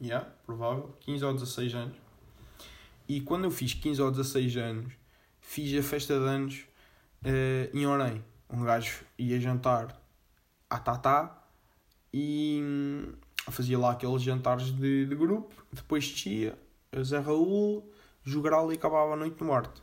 Yeah, 0.00 0.28
provável. 0.46 0.94
15 1.00 1.24
ou 1.24 1.34
16 1.34 1.74
anos. 1.74 1.96
E 3.08 3.20
quando 3.20 3.44
eu 3.44 3.50
fiz 3.50 3.74
15 3.74 4.02
ou 4.02 4.10
16 4.10 4.56
anos, 4.58 4.92
fiz 5.40 5.76
a 5.78 5.82
festa 5.82 6.18
de 6.18 6.26
anos 6.26 6.64
uh, 7.24 7.76
em 7.76 7.86
Orem. 7.86 8.24
Um 8.50 8.64
gajo 8.64 9.04
ia 9.18 9.40
jantar 9.40 10.00
à 10.70 10.78
Tatá 10.78 11.42
e 12.12 12.60
hum, 12.62 13.12
fazia 13.50 13.78
lá 13.78 13.92
aqueles 13.92 14.22
jantares 14.22 14.70
de, 14.70 15.06
de 15.06 15.14
grupo. 15.14 15.52
Depois 15.72 16.06
descia, 16.08 16.56
a 16.92 17.02
Zé 17.02 17.18
Raul, 17.18 17.90
jogral 18.22 18.70
e 18.72 18.76
acabava 18.76 19.14
a 19.14 19.16
noite 19.16 19.42
no 19.42 19.52
arte. 19.52 19.82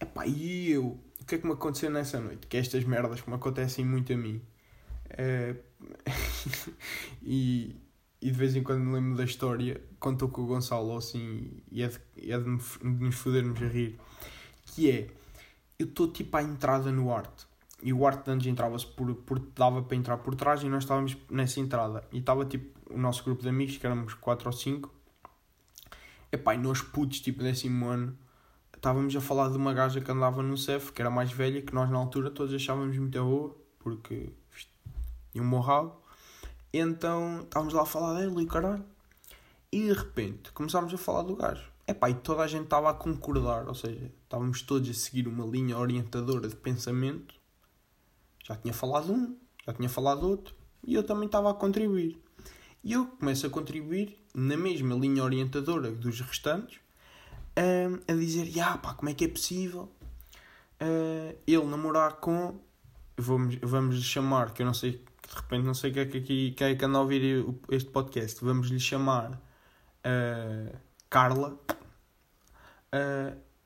Epá, 0.00 0.26
e 0.26 0.70
eu? 0.70 0.98
O 1.20 1.24
que 1.28 1.34
é 1.34 1.38
que 1.38 1.46
me 1.46 1.52
aconteceu 1.52 1.90
nessa 1.90 2.18
noite? 2.18 2.46
Que 2.46 2.56
estas 2.56 2.84
merdas 2.84 3.20
que 3.20 3.28
me 3.28 3.36
acontecem 3.36 3.84
muito 3.84 4.12
a 4.12 4.16
mim. 4.16 4.42
Uh, 5.10 5.56
e 7.22 7.76
e 8.20 8.30
de 8.30 8.36
vez 8.36 8.56
em 8.56 8.62
quando 8.62 8.80
me 8.80 8.92
lembro 8.92 9.16
da 9.16 9.24
história, 9.24 9.80
contou 10.00 10.28
com 10.28 10.42
o 10.42 10.46
Gonçalo 10.46 10.96
assim, 10.96 11.62
e 11.70 11.82
é 11.82 11.88
de, 11.88 11.98
é 12.16 12.38
de, 12.38 12.58
nos 12.82 13.14
fodermos 13.14 13.62
a 13.62 13.66
rir, 13.66 13.98
que 14.66 14.90
é, 14.90 15.08
eu 15.78 15.86
estou 15.86 16.08
tipo 16.08 16.36
à 16.36 16.42
entrada 16.42 16.90
no 16.90 17.14
arte, 17.14 17.46
e 17.82 17.92
o 17.92 18.06
arte 18.06 18.24
de 18.24 18.30
anjos 18.30 18.46
entrava-se 18.46 18.86
por, 18.86 19.14
por. 19.14 19.38
dava 19.38 19.82
para 19.82 19.96
entrar 19.96 20.18
por 20.18 20.34
trás 20.34 20.62
e 20.62 20.68
nós 20.68 20.82
estávamos 20.82 21.16
nessa 21.30 21.60
entrada. 21.60 22.04
E 22.10 22.18
estava 22.18 22.44
tipo 22.44 22.76
o 22.92 22.98
nosso 22.98 23.22
grupo 23.22 23.42
de 23.42 23.48
amigos, 23.48 23.76
que 23.76 23.86
éramos 23.86 24.14
4 24.14 24.48
ou 24.48 24.52
5. 24.52 24.92
Epá, 26.32 26.54
e 26.54 26.58
nós 26.58 26.82
putos, 26.82 27.20
tipo 27.20 27.42
décimo 27.42 27.86
ano, 27.86 28.18
estávamos 28.74 29.14
a 29.14 29.20
falar 29.20 29.48
de 29.50 29.56
uma 29.56 29.72
gaja 29.72 30.00
que 30.00 30.10
andava 30.10 30.42
no 30.42 30.56
CEF, 30.56 30.92
que 30.92 31.00
era 31.00 31.10
mais 31.10 31.30
velha, 31.30 31.62
que 31.62 31.72
nós 31.72 31.88
na 31.88 31.98
altura 31.98 32.30
todos 32.30 32.52
achávamos 32.52 32.98
muito 32.98 33.22
boa, 33.22 33.56
porque 33.78 34.32
tinha 35.30 35.42
um 35.42 35.48
bom 35.48 35.60
rabo. 35.60 36.02
Então 36.72 37.42
estávamos 37.42 37.74
lá 37.74 37.82
a 37.82 37.86
falar 37.86 38.20
dele 38.20 38.42
e 38.42 38.46
caralho. 38.46 38.84
E 39.72 39.82
de 39.82 39.92
repente 39.92 40.52
começámos 40.52 40.92
a 40.92 40.98
falar 40.98 41.22
do 41.22 41.36
gajo. 41.36 41.70
Epá, 41.86 42.10
e 42.10 42.14
toda 42.14 42.42
a 42.42 42.46
gente 42.46 42.64
estava 42.64 42.90
a 42.90 42.94
concordar, 42.94 43.66
ou 43.66 43.74
seja, 43.74 44.12
estávamos 44.22 44.60
todos 44.60 44.90
a 44.90 44.92
seguir 44.92 45.26
uma 45.26 45.46
linha 45.46 45.78
orientadora 45.78 46.46
de 46.46 46.54
pensamento. 46.54 47.34
Já 48.44 48.56
tinha 48.56 48.74
falado 48.74 49.12
um, 49.12 49.36
já 49.66 49.72
tinha 49.72 49.88
falado 49.88 50.28
outro, 50.28 50.54
e 50.86 50.94
eu 50.94 51.02
também 51.02 51.26
estava 51.26 51.50
a 51.50 51.54
contribuir. 51.54 52.22
E 52.84 52.92
eu 52.92 53.06
começo 53.06 53.46
a 53.46 53.50
contribuir 53.50 54.18
na 54.34 54.56
mesma 54.56 54.94
linha 54.94 55.24
orientadora 55.24 55.90
dos 55.90 56.20
restantes, 56.20 56.76
uh, 56.76 58.00
a 58.06 58.12
dizer: 58.14 58.46
Ya, 58.54 58.76
pá, 58.76 58.94
como 58.94 59.08
é 59.08 59.14
que 59.14 59.24
é 59.24 59.28
possível 59.28 59.90
uh, 60.82 61.38
ele 61.46 61.64
namorar 61.64 62.16
com. 62.16 62.58
Vamos, 63.16 63.56
vamos 63.62 64.02
chamar, 64.04 64.52
que 64.52 64.62
eu 64.62 64.66
não 64.66 64.74
sei, 64.74 65.02
de 65.28 65.34
repente 65.34 65.64
não 65.64 65.74
sei 65.74 65.92
quem 65.92 66.02
é 66.02 66.06
que, 66.06 66.18
aqui, 66.18 66.50
quem 66.52 66.66
é 66.68 66.74
que 66.74 66.84
anda 66.84 66.98
a 66.98 67.02
ouvir 67.02 67.44
este 67.70 67.90
podcast, 67.90 68.42
vamos 68.44 68.68
lhe 68.68 68.80
chamar 68.80 69.32
uh, 69.32 70.76
Carla. 71.10 71.58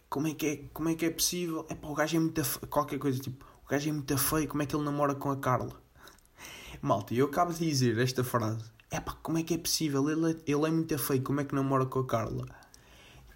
como, 0.08 0.28
é 0.28 0.34
que 0.34 0.46
é, 0.46 0.56
como 0.72 0.88
é 0.88 0.94
que 0.94 1.06
é 1.06 1.10
possível? 1.10 1.66
É 1.70 1.74
pá, 1.74 1.88
o 1.88 1.94
gajo 1.94 2.16
é 2.16 2.20
muito. 2.20 2.42
Qualquer 2.68 2.98
coisa 2.98 3.18
tipo: 3.20 3.46
o 3.64 3.68
gajo 3.68 3.88
é 3.88 3.92
muito 3.92 4.18
feio, 4.18 4.48
como 4.48 4.62
é 4.62 4.66
que 4.66 4.74
ele 4.74 4.84
namora 4.84 5.14
com 5.14 5.30
a 5.30 5.36
Carla? 5.36 5.80
Malta, 6.82 7.14
eu 7.14 7.26
acabo 7.26 7.52
de 7.52 7.60
dizer 7.60 7.98
esta 7.98 8.24
frase 8.24 8.72
é 8.92 9.00
pá, 9.00 9.16
como 9.22 9.38
é 9.38 9.42
que 9.42 9.54
é 9.54 9.58
possível? 9.58 10.08
Ele, 10.08 10.32
é, 10.32 10.36
ele 10.46 10.66
é 10.66 10.70
muito 10.70 10.98
feio, 10.98 11.22
como 11.22 11.40
é 11.40 11.44
que 11.44 11.54
namora 11.54 11.86
com 11.86 12.00
a 12.00 12.06
Carla? 12.06 12.46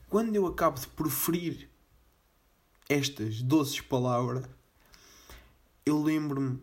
Quando 0.09 0.37
eu 0.37 0.47
acabo 0.47 0.79
de 0.79 0.87
proferir 0.89 1.71
estas 2.89 3.41
doces 3.41 3.81
palavras, 3.81 4.45
eu 5.85 6.03
lembro-me 6.03 6.61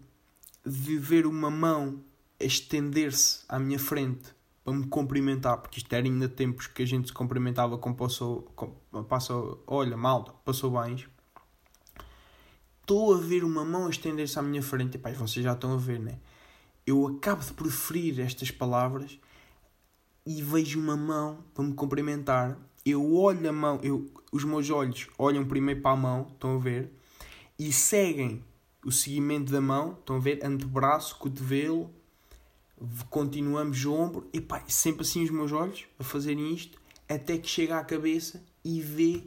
de 0.66 0.98
ver 0.98 1.26
uma 1.26 1.50
mão 1.50 2.04
estender-se 2.40 3.44
à 3.48 3.60
minha 3.60 3.80
frente 3.80 4.34
para 4.64 4.74
me 4.74 4.88
cumprimentar, 4.88 5.58
porque 5.58 5.80
isto 5.80 5.94
era 5.94 6.06
ainda 6.06 6.28
tempos 6.30 6.68
que 6.68 6.84
a 6.84 6.86
gente 6.86 7.08
se 7.08 7.14
cumprimentava 7.14 7.78
com 7.78 7.94
passou, 7.94 8.44
com, 8.56 9.04
passou 9.04 9.64
olha, 9.68 9.98
malta, 9.98 10.32
passou 10.46 10.72
bens. 10.72 11.08
Estou 12.82 13.14
a 13.14 13.18
ver 13.18 13.44
uma 13.44 13.64
mão 13.64 13.90
estender-se 13.90 14.40
à 14.40 14.42
minha 14.42 14.62
frente, 14.62 14.96
e 14.96 14.98
pá, 14.98 15.12
vocês 15.12 15.44
já 15.44 15.54
estão 15.54 15.74
a 15.74 15.78
ver, 15.78 16.00
né? 16.00 16.20
eu 16.86 17.08
acabo 17.08 17.44
de 17.44 17.54
proferir 17.54 18.20
estas 18.20 18.52
palavras 18.52 19.20
e 20.26 20.42
vejo 20.42 20.80
uma 20.80 20.96
mão 20.96 21.44
para 21.54 21.64
me 21.64 21.74
cumprimentar. 21.74 22.58
Eu 22.86 23.16
olho 23.16 23.50
a 23.50 23.54
mão, 23.54 23.80
eu, 23.82 24.12
os 24.32 24.44
meus 24.44 24.70
olhos 24.70 25.08
olham 25.18 25.46
primeiro 25.46 25.82
para 25.82 25.92
a 25.92 25.96
mão, 25.96 26.28
estão 26.34 26.56
a 26.56 26.60
ver, 26.60 26.92
e 27.58 27.72
seguem 27.72 28.44
o 28.86 28.92
seguimento 28.92 29.52
da 29.52 29.62
mão, 29.62 29.98
estão 30.00 30.18
a 30.18 30.20
ver, 30.20 30.40
antebraço, 30.44 31.18
cotovelo, 31.18 31.90
continuamos 33.10 33.86
ombro, 33.86 34.28
e 34.34 34.42
pá, 34.42 34.64
sempre 34.68 35.04
assim 35.04 35.24
os 35.24 35.30
meus 35.30 35.52
olhos 35.52 35.86
a 36.00 36.04
fazerem 36.04 36.54
isto, 36.54 36.80
até 37.08 37.38
que 37.38 37.48
chega 37.48 37.78
à 37.78 37.84
cabeça 37.84 38.44
e 38.64 38.82
vê 38.82 39.24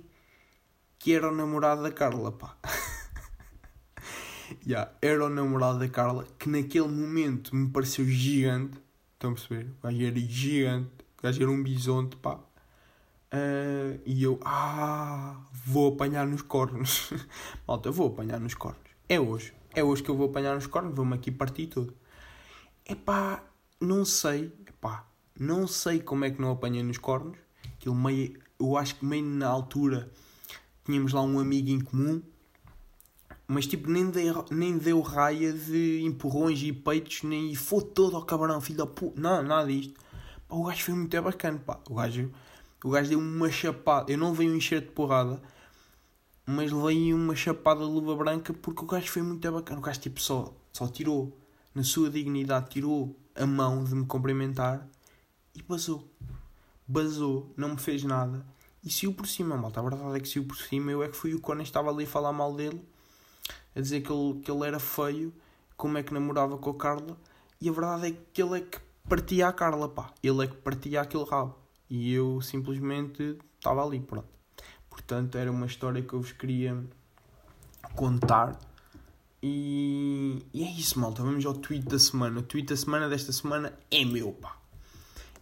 que 0.99 1.13
era 1.13 1.31
o 1.31 1.35
namorado 1.35 1.83
da 1.83 1.91
Carla, 1.91 2.33
pá. 2.33 2.57
yeah, 4.67 4.91
era 5.01 5.25
o 5.25 5.29
namorado 5.29 5.79
da 5.79 5.89
Carla, 5.89 6.27
que 6.39 6.49
naquele 6.49 6.89
momento 6.89 7.55
me 7.55 7.71
pareceu 7.71 8.05
gigante. 8.05 8.79
Estão 9.15 9.31
a 9.31 9.35
perceber? 9.35 9.71
O 9.79 9.87
gajo 9.87 10.05
era 10.05 10.21
gigante, 10.21 10.91
o 11.19 11.23
gajo 11.23 11.43
era 11.43 11.51
um 11.51 11.63
bisonte, 11.63 12.17
pá. 12.17 12.39
Uh, 13.33 14.01
e 14.05 14.23
eu, 14.23 14.39
ah, 14.45 15.37
vou 15.53 15.93
apanhar 15.93 16.27
nos 16.27 16.43
cornos. 16.43 17.13
Malta, 17.67 17.91
vou 17.91 18.09
apanhar 18.09 18.39
nos 18.39 18.55
cornos. 18.55 18.86
É 19.09 19.21
hoje. 19.21 19.53
É 19.75 19.85
hoje 19.85 20.03
que 20.03 20.11
eu 20.11 20.17
vou 20.17 20.29
apanhar 20.29 20.55
nos 20.55 20.67
cornos, 20.67 20.95
vou-me 20.95 21.15
aqui 21.15 21.31
partir 21.31 21.67
tudo. 21.67 21.95
Epá, 22.85 23.43
não 23.81 24.05
sei, 24.05 24.53
epá, 24.67 25.07
não 25.39 25.67
sei 25.67 26.01
como 26.01 26.25
é 26.25 26.31
que 26.31 26.41
não 26.41 26.51
apanhei 26.51 26.83
nos 26.83 26.99
cornos. 26.99 27.37
Aquilo 27.75 27.95
meio, 27.95 28.39
eu 28.59 28.77
acho 28.77 28.97
que 28.97 29.05
meio 29.05 29.25
na 29.25 29.49
altura 29.49 30.11
tínhamos 30.85 31.13
lá 31.13 31.23
um 31.23 31.39
amigo 31.39 31.69
em 31.69 31.81
comum 31.81 32.23
mas 33.49 33.67
tipo, 33.67 33.89
nem 33.89 34.11
deu, 34.11 34.45
nem 34.51 34.77
deu 34.77 35.01
raia 35.01 35.53
de 35.53 36.03
empurrões 36.03 36.61
e 36.63 36.73
peitos, 36.73 37.23
nem 37.23 37.55
foi 37.55 37.83
todo 37.83 38.17
ao 38.17 38.25
cabrão, 38.25 38.61
filho 38.61 38.79
da 38.79 38.87
puta. 38.87 39.21
Não, 39.21 39.43
nada 39.43 39.69
disto. 39.69 39.95
O 40.49 40.65
gajo 40.65 40.83
foi 40.83 40.95
muito 40.95 41.23
bacana, 41.23 41.59
pá. 41.65 41.79
O 41.89 41.95
gajo, 41.95 42.31
o 42.85 42.91
gajo 42.91 43.09
deu 43.09 43.19
uma 43.21 43.51
chapada. 43.51 44.11
Eu 44.11 44.19
não 44.19 44.33
um 44.33 44.43
enxerto 44.43 44.87
de 44.87 44.93
porrada, 44.93 45.41
mas 46.47 46.71
levei 46.71 47.13
uma 47.13 47.35
chapada 47.35 47.81
de 47.81 47.91
luva 47.91 48.15
branca 48.15 48.55
porque 48.55 48.85
o 48.85 48.87
gajo 48.87 49.11
foi 49.11 49.23
muito 49.23 49.51
bacana. 49.51 49.81
O 49.81 49.83
gajo 49.83 50.01
tipo 50.01 50.21
só, 50.21 50.55
só 50.73 50.87
tirou, 50.87 51.37
na 51.75 51.83
sua 51.83 52.09
dignidade, 52.09 52.71
tirou 52.71 53.17
a 53.35 53.45
mão 53.45 53.83
de 53.83 53.95
me 53.95 54.07
cumprimentar 54.07 54.89
e 55.55 55.63
basou. 55.63 56.09
Basou, 56.87 57.53
não 57.57 57.71
me 57.71 57.79
fez 57.79 58.05
nada. 58.05 58.47
E 58.85 58.91
saiu 58.91 59.13
por 59.13 59.27
cima, 59.27 59.57
malta. 59.57 59.81
A 59.81 59.83
verdade 59.83 60.17
é 60.17 60.21
que 60.21 60.29
saiu 60.29 60.45
por 60.45 60.57
cima. 60.57 60.93
Eu 60.93 61.03
é 61.03 61.09
que 61.09 61.17
fui 61.17 61.35
o 61.35 61.41
Conan 61.41 61.65
estava 61.65 61.91
ali 61.91 62.05
a 62.05 62.07
falar 62.07 62.33
mal 62.33 62.55
dele 62.55 62.81
a 63.75 63.81
dizer 63.81 64.01
que 64.01 64.11
ele, 64.11 64.41
que 64.41 64.51
ele 64.51 64.67
era 64.67 64.79
feio, 64.79 65.35
como 65.77 65.99
é 65.99 66.03
que 66.03 66.15
namorava 66.15 66.57
com 66.57 66.71
a 66.71 66.75
Carla, 66.75 67.17
e 67.61 67.69
a 67.69 67.73
verdade 67.73 68.07
é 68.07 68.17
que 68.33 68.43
ele 68.43 68.59
é 68.59 68.61
que 68.63 68.79
partia 69.07 69.49
a 69.49 69.53
Carla, 69.53 69.89
pá. 69.89 70.13
Ele 70.23 70.45
é 70.45 70.47
que 70.47 70.57
partia 70.57 71.03
aquele 71.03 71.25
rabo. 71.25 71.55
E 71.89 72.13
eu 72.13 72.41
simplesmente 72.41 73.39
estava 73.59 73.85
ali, 73.85 74.01
pronto. 74.01 74.36
Portanto, 74.97 75.37
era 75.37 75.53
uma 75.53 75.67
história 75.67 76.01
que 76.01 76.15
eu 76.15 76.23
vos 76.23 76.33
queria 76.33 76.75
contar. 77.95 78.59
E, 79.43 80.43
e 80.55 80.65
é 80.65 80.71
isso, 80.71 80.99
malta. 80.99 81.23
Vamos 81.23 81.45
ao 81.45 81.53
tweet 81.53 81.85
da 81.87 81.99
semana. 81.99 82.41
O 82.41 82.43
tweet 82.43 82.67
da 82.67 82.77
semana 82.77 83.07
desta 83.07 83.31
semana 83.31 83.75
é 83.91 84.07
meu, 84.07 84.33
pá. 84.33 84.57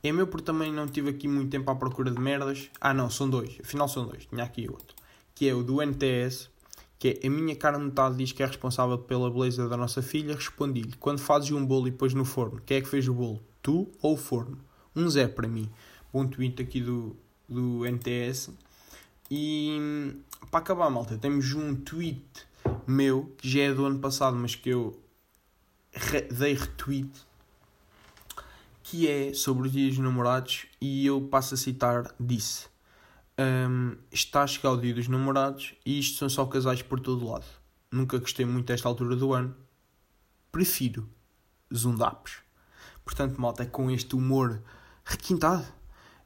É 0.02 0.11
meu 0.11 0.26
porque 0.26 0.44
também 0.44 0.72
não 0.72 0.88
tive 0.88 1.11
aqui 1.11 1.28
muito 1.28 1.50
tempo 1.50 1.70
à 1.70 1.76
procura 1.76 2.11
de 2.11 2.20
merdas. 2.20 2.68
Ah, 2.80 2.92
não, 2.92 3.09
são 3.09 3.30
dois. 3.30 3.57
Afinal, 3.61 3.86
são 3.86 4.05
dois. 4.05 4.26
Tinha 4.26 4.42
aqui 4.42 4.68
outro. 4.68 4.96
Que 5.36 5.48
é 5.48 5.55
o 5.55 5.62
do 5.62 5.80
NTS, 5.80 6.50
que 6.98 7.20
é 7.22 7.26
a 7.28 7.30
minha 7.30 7.55
cara 7.55 7.78
metade 7.78 8.16
diz 8.16 8.32
que 8.32 8.42
é 8.42 8.46
responsável 8.46 8.98
pela 8.98 9.30
beleza 9.30 9.68
da 9.68 9.76
nossa 9.76 10.02
filha, 10.02 10.34
respondi-lhe, 10.34 10.94
quando 10.98 11.20
fazes 11.20 11.52
um 11.52 11.64
bolo 11.64 11.86
e 11.86 11.92
pões 11.92 12.12
no 12.12 12.24
forno, 12.24 12.61
quem 12.66 12.78
é 12.78 12.80
que 12.80 12.88
fez 12.88 13.07
o 13.09 13.14
bolo? 13.14 13.40
Tu 13.62 13.88
ou 14.02 14.14
o 14.14 14.16
forno? 14.16 14.59
Um 14.96 15.09
zé 15.09 15.28
para 15.28 15.46
mim. 15.46 15.70
Bom 16.12 16.26
tweet 16.26 16.61
aqui 16.61 16.80
do, 16.80 17.16
do 17.48 17.84
NTS. 17.86 18.50
E 19.31 20.16
para 20.51 20.61
acabar, 20.61 20.91
malta, 20.91 21.16
temos 21.18 21.53
um 21.53 21.75
tweet 21.75 22.25
meu, 22.87 23.35
que 23.39 23.49
já 23.49 23.62
é 23.62 23.72
do 23.72 23.85
ano 23.85 23.99
passado, 23.99 24.37
mas 24.37 24.55
que 24.55 24.70
eu 24.70 25.01
re 25.93 26.22
dei 26.22 26.55
retweet, 26.55 27.11
que 28.83 29.09
é 29.09 29.33
sobre 29.33 29.66
os 29.66 29.72
dias 29.72 29.95
dos 29.95 30.05
namorados, 30.05 30.66
e 30.81 31.07
eu 31.07 31.22
passo 31.22 31.55
a 31.55 31.57
citar, 31.57 32.14
disse 32.20 32.75
um, 33.39 33.97
está 34.11 34.43
a 34.43 34.47
chegar 34.47 34.72
o 34.72 34.81
dia 34.81 34.95
dos 34.95 35.09
namorados 35.09 35.75
e 35.85 35.99
isto 35.99 36.18
são 36.18 36.29
só 36.29 36.47
casais 36.47 36.83
por 36.83 37.01
todo 37.01 37.29
lado. 37.29 37.47
Nunca 37.91 38.18
gostei 38.18 38.45
muito 38.45 38.66
desta 38.66 38.89
altura 38.89 39.16
do 39.16 39.33
ano. 39.33 39.55
Prefiro 40.51 41.09
zundapos. 41.75 42.39
Portanto, 43.05 43.41
malta, 43.41 43.62
é 43.62 43.66
com 43.66 43.91
este 43.91 44.14
humor 44.16 44.62
requintado. 45.05 45.66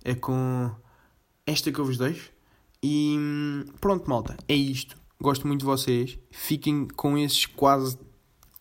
É 0.04 0.14
com 0.14 0.70
esta 1.46 1.72
que 1.72 1.78
eu 1.78 1.84
vos 1.84 1.98
deixo. 1.98 2.30
E 2.82 3.16
pronto, 3.80 4.08
malta, 4.08 4.36
é 4.46 4.54
isto. 4.54 4.96
Gosto 5.20 5.46
muito 5.46 5.60
de 5.60 5.66
vocês. 5.66 6.18
Fiquem 6.30 6.86
com 6.86 7.18
esses 7.18 7.46
quase 7.46 7.98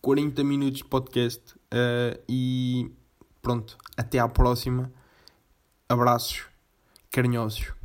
40 0.01 0.43
minutos 0.43 0.79
de 0.79 0.85
podcast. 0.85 1.53
Uh, 1.53 2.19
e 2.27 2.91
pronto, 3.41 3.77
até 3.95 4.19
à 4.19 4.27
próxima. 4.27 4.91
Abraços 5.87 6.45
carinhosos. 7.11 7.76